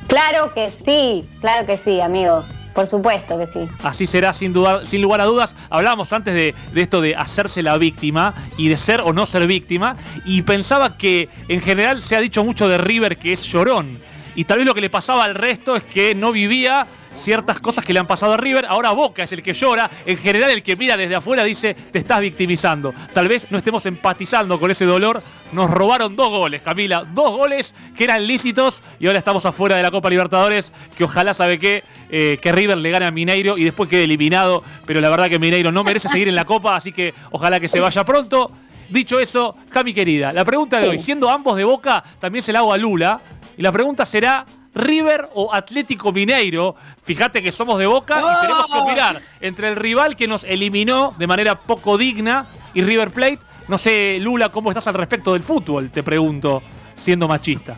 Claro 0.07 0.53
que 0.53 0.69
sí, 0.69 1.27
claro 1.41 1.65
que 1.65 1.77
sí, 1.77 2.01
amigo. 2.01 2.43
Por 2.73 2.87
supuesto 2.87 3.37
que 3.37 3.45
sí. 3.45 3.67
Así 3.83 4.07
será 4.07 4.33
sin, 4.33 4.51
duda, 4.51 4.85
sin 4.85 5.01
lugar 5.01 5.21
a 5.21 5.25
dudas. 5.25 5.55
Hablábamos 5.69 6.11
antes 6.11 6.33
de, 6.33 6.55
de, 6.73 6.81
esto 6.81 7.01
de 7.01 7.15
hacerse 7.15 7.61
la 7.61 7.77
víctima 7.77 8.33
y 8.57 8.67
de 8.67 8.77
ser 8.77 9.01
o 9.01 9.13
no 9.13 9.27
ser 9.27 9.45
víctima. 9.45 9.95
Y 10.25 10.41
pensaba 10.41 10.97
que 10.97 11.29
en 11.47 11.61
general 11.61 12.01
se 12.01 12.15
ha 12.15 12.19
dicho 12.19 12.43
mucho 12.43 12.67
de 12.67 12.79
River 12.79 13.17
que 13.17 13.33
es 13.33 13.43
llorón. 13.43 13.99
Y 14.35 14.45
tal 14.45 14.57
vez 14.57 14.65
lo 14.65 14.73
que 14.73 14.81
le 14.81 14.89
pasaba 14.89 15.23
al 15.23 15.35
resto 15.35 15.75
es 15.75 15.83
que 15.83 16.15
no 16.15 16.31
vivía 16.31 16.87
ciertas 17.15 17.59
cosas 17.59 17.85
que 17.85 17.93
le 17.93 17.99
han 17.99 18.07
pasado 18.07 18.33
a 18.33 18.37
River. 18.37 18.65
Ahora 18.67 18.91
Boca 18.91 19.23
es 19.23 19.31
el 19.31 19.43
que 19.43 19.53
llora. 19.53 19.89
En 20.05 20.17
general 20.17 20.51
el 20.51 20.63
que 20.63 20.75
mira 20.75 20.97
desde 20.97 21.15
afuera 21.15 21.43
dice, 21.43 21.75
te 21.75 21.99
estás 21.99 22.21
victimizando. 22.21 22.93
Tal 23.13 23.27
vez 23.27 23.51
no 23.51 23.57
estemos 23.57 23.85
empatizando 23.85 24.59
con 24.59 24.71
ese 24.71 24.85
dolor. 24.85 25.21
Nos 25.53 25.69
robaron 25.69 26.15
dos 26.15 26.29
goles, 26.29 26.61
Camila. 26.61 27.03
Dos 27.13 27.31
goles 27.31 27.73
que 27.95 28.03
eran 28.03 28.25
lícitos 28.25 28.81
y 28.99 29.07
ahora 29.07 29.19
estamos 29.19 29.45
afuera 29.45 29.75
de 29.75 29.83
la 29.83 29.91
Copa 29.91 30.09
Libertadores. 30.09 30.71
Que 30.97 31.03
ojalá, 31.03 31.33
¿sabe 31.33 31.59
qué? 31.59 31.83
Eh, 32.09 32.37
que 32.41 32.51
River 32.51 32.77
le 32.77 32.91
gane 32.91 33.05
a 33.05 33.11
Mineiro 33.11 33.57
y 33.57 33.63
después 33.63 33.89
quede 33.89 34.03
eliminado. 34.03 34.63
Pero 34.85 35.01
la 35.01 35.09
verdad 35.09 35.29
que 35.29 35.39
Mineiro 35.39 35.71
no 35.71 35.83
merece 35.83 36.09
seguir 36.09 36.27
en 36.27 36.35
la 36.35 36.45
Copa, 36.45 36.75
así 36.75 36.91
que 36.91 37.13
ojalá 37.31 37.59
que 37.59 37.67
se 37.69 37.79
vaya 37.79 38.03
pronto. 38.03 38.51
Dicho 38.89 39.19
eso, 39.19 39.55
Cami 39.69 39.93
querida, 39.93 40.31
la 40.33 40.45
pregunta 40.45 40.77
de 40.77 40.89
hoy, 40.89 40.99
siendo 40.99 41.29
ambos 41.29 41.55
de 41.55 41.63
Boca, 41.63 42.03
también 42.19 42.43
se 42.43 42.51
la 42.51 42.59
hago 42.59 42.73
a 42.73 42.77
Lula. 42.77 43.21
Y 43.57 43.61
la 43.61 43.71
pregunta 43.71 44.05
será, 44.05 44.45
River 44.75 45.29
o 45.33 45.53
Atlético 45.53 46.11
Mineiro. 46.11 46.75
Fíjate 47.03 47.41
que 47.41 47.51
somos 47.51 47.79
de 47.79 47.85
Boca 47.85 48.19
y 48.19 48.41
tenemos 48.41 48.67
que 48.67 48.77
opinar 48.77 49.21
entre 49.41 49.69
el 49.69 49.75
rival 49.75 50.15
que 50.15 50.27
nos 50.27 50.43
eliminó 50.43 51.13
de 51.17 51.27
manera 51.27 51.57
poco 51.59 51.97
digna 51.97 52.45
y 52.73 52.81
River 52.81 53.11
Plate. 53.11 53.39
No 53.73 53.79
sé, 53.79 54.19
Lula, 54.19 54.49
¿cómo 54.49 54.69
estás 54.69 54.85
al 54.85 54.93
respecto 54.93 55.33
del 55.33 55.41
fútbol? 55.41 55.89
Te 55.89 56.03
pregunto, 56.03 56.61
siendo 56.95 57.27
machista. 57.27 57.75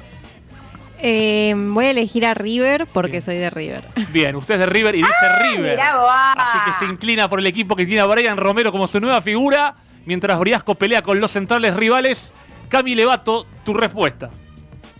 Eh, 0.99 1.53
voy 1.55 1.85
a 1.85 1.91
elegir 1.91 2.25
a 2.25 2.33
River 2.33 2.85
porque 2.91 3.11
Bien. 3.11 3.21
soy 3.21 3.37
de 3.37 3.49
River. 3.49 3.85
Bien, 4.09 4.35
usted 4.35 4.55
es 4.55 4.59
de 4.59 4.65
River 4.65 4.93
y 4.95 4.97
dice 4.97 5.13
¡Ah, 5.21 5.39
River. 5.39 5.79
Así 5.79 6.57
que 6.65 6.85
se 6.85 6.91
inclina 6.91 7.29
por 7.29 7.39
el 7.39 7.47
equipo 7.47 7.77
que 7.77 7.85
tiene 7.85 8.01
a 8.01 8.07
Brian 8.07 8.35
Romero 8.35 8.73
como 8.73 8.89
su 8.89 8.99
nueva 8.99 9.21
figura, 9.21 9.75
mientras 10.05 10.37
Briasco 10.37 10.75
pelea 10.75 11.01
con 11.01 11.21
los 11.21 11.31
centrales 11.31 11.73
rivales. 11.77 12.33
Cami 12.67 12.93
Levato, 12.93 13.45
tu 13.63 13.73
respuesta. 13.73 14.29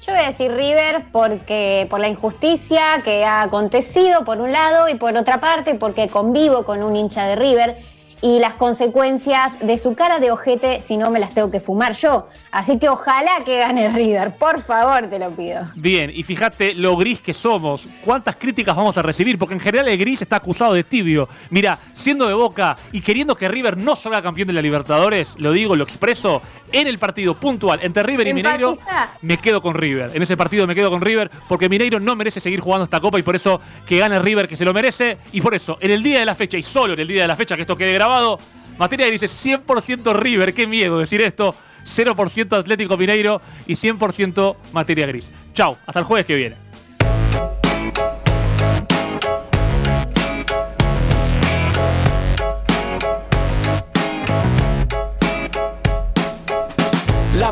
Yo 0.01 0.13
voy 0.13 0.23
a 0.23 0.27
decir 0.27 0.49
River 0.49 1.07
porque 1.11 1.87
por 1.89 1.99
la 1.99 2.07
injusticia 2.07 3.01
que 3.03 3.25
ha 3.25 3.41
acontecido 3.41 4.23
por 4.23 4.37
un 4.39 4.53
lado 4.53 4.87
y 4.87 4.95
por 4.95 5.17
otra 5.17 5.41
parte 5.41 5.75
porque 5.75 6.07
convivo 6.07 6.63
con 6.63 6.81
un 6.83 6.95
hincha 6.95 7.25
de 7.25 7.35
River 7.35 7.75
y 8.21 8.39
las 8.39 8.55
consecuencias 8.55 9.59
de 9.59 9.77
su 9.77 9.93
cara 9.95 10.19
de 10.19 10.31
ojete 10.31 10.81
si 10.81 10.97
no 10.97 11.11
me 11.11 11.19
las 11.19 11.33
tengo 11.33 11.51
que 11.51 11.59
fumar 11.59 11.93
yo. 11.93 12.27
Así 12.51 12.79
que 12.79 12.89
ojalá 12.89 13.43
que 13.45 13.59
gane 13.59 13.89
River, 13.89 14.35
por 14.37 14.61
favor 14.61 15.09
te 15.09 15.19
lo 15.19 15.31
pido. 15.31 15.63
Bien, 15.75 16.11
y 16.13 16.23
fíjate 16.23 16.73
lo 16.73 16.95
gris 16.95 17.19
que 17.19 17.33
somos, 17.33 17.87
cuántas 18.03 18.35
críticas 18.35 18.75
vamos 18.75 18.97
a 18.97 19.01
recibir, 19.01 19.37
porque 19.37 19.53
en 19.53 19.59
general 19.59 19.87
el 19.87 19.97
gris 19.97 20.21
está 20.21 20.37
acusado 20.37 20.73
de 20.73 20.83
tibio. 20.83 21.29
Mira, 21.49 21.77
siendo 21.93 22.27
de 22.27 22.33
boca 22.33 22.77
y 22.91 23.01
queriendo 23.01 23.35
que 23.35 23.47
River 23.47 23.77
no 23.77 23.95
salga 23.95 24.21
campeón 24.21 24.47
de 24.47 24.53
la 24.53 24.61
Libertadores, 24.61 25.33
lo 25.37 25.51
digo, 25.51 25.75
lo 25.75 25.83
expreso, 25.83 26.41
en 26.71 26.87
el 26.87 26.97
partido 26.97 27.35
puntual 27.35 27.79
entre 27.83 28.03
River 28.03 28.27
y 28.27 28.33
Mineiro, 28.33 28.75
me 29.21 29.37
quedo 29.37 29.61
con 29.61 29.75
River. 29.75 30.11
En 30.13 30.21
ese 30.21 30.35
partido 30.35 30.65
me 30.67 30.75
quedo 30.75 30.89
con 30.89 31.01
River 31.01 31.29
porque 31.47 31.69
Mineiro 31.69 31.99
no 31.99 32.15
merece 32.15 32.39
seguir 32.39 32.59
jugando 32.59 32.83
esta 32.83 32.99
copa 32.99 33.19
y 33.19 33.23
por 33.23 33.35
eso 33.35 33.61
que 33.87 33.99
gane 33.99 34.19
River 34.19 34.47
que 34.47 34.57
se 34.57 34.65
lo 34.65 34.73
merece. 34.73 35.17
Y 35.31 35.41
por 35.41 35.53
eso, 35.53 35.77
en 35.79 35.91
el 35.91 36.03
día 36.03 36.19
de 36.19 36.25
la 36.25 36.35
fecha 36.35 36.57
y 36.57 36.63
solo 36.63 36.93
en 36.93 36.99
el 36.99 37.07
día 37.07 37.21
de 37.21 37.27
la 37.27 37.35
fecha 37.35 37.55
que 37.55 37.61
esto 37.61 37.75
quede 37.75 37.93
grabado, 37.93 38.04
Materia 38.77 39.09
dice 39.09 39.27
100% 39.27 40.13
River, 40.13 40.53
qué 40.53 40.67
miedo 40.67 40.99
decir 40.99 41.21
esto. 41.21 41.55
0% 41.85 42.57
Atlético 42.57 42.97
Mineiro 42.97 43.41
y 43.67 43.75
100% 43.75 44.55
Materia 44.73 45.05
Gris. 45.05 45.29
Chau, 45.53 45.77
hasta 45.85 45.99
el 45.99 46.05
jueves 46.05 46.25
que 46.25 46.35
viene. 46.35 46.64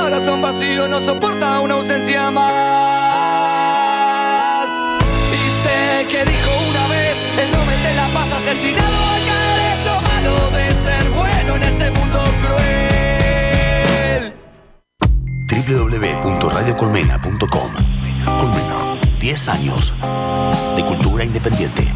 Corazón 0.00 0.40
vacío 0.40 0.88
no 0.88 0.98
soporta 1.00 1.60
una 1.60 1.74
ausencia 1.74 2.30
más. 2.30 2.46
Y 5.32 5.50
sé 5.50 6.06
que 6.08 6.24
dijo 6.24 6.50
una 6.70 6.86
vez 6.88 7.16
el 7.42 7.50
Nobel 7.50 7.82
de 7.82 7.94
la 7.94 8.06
Paz 8.08 8.32
asesinado 8.32 9.04
acá 9.16 9.72
es 9.72 9.84
lo 9.84 10.00
malo 10.08 10.50
de 10.56 10.70
ser 10.84 11.04
bueno 11.10 11.56
en 11.56 11.62
este 11.62 11.90
mundo 11.90 12.24
cruel. 12.40 14.32
www.radiocolmena.com. 15.48 17.70
Colmena, 18.24 19.00
10 19.18 19.48
años 19.48 19.92
de 20.76 20.84
cultura 20.84 21.24
independiente. 21.24 21.92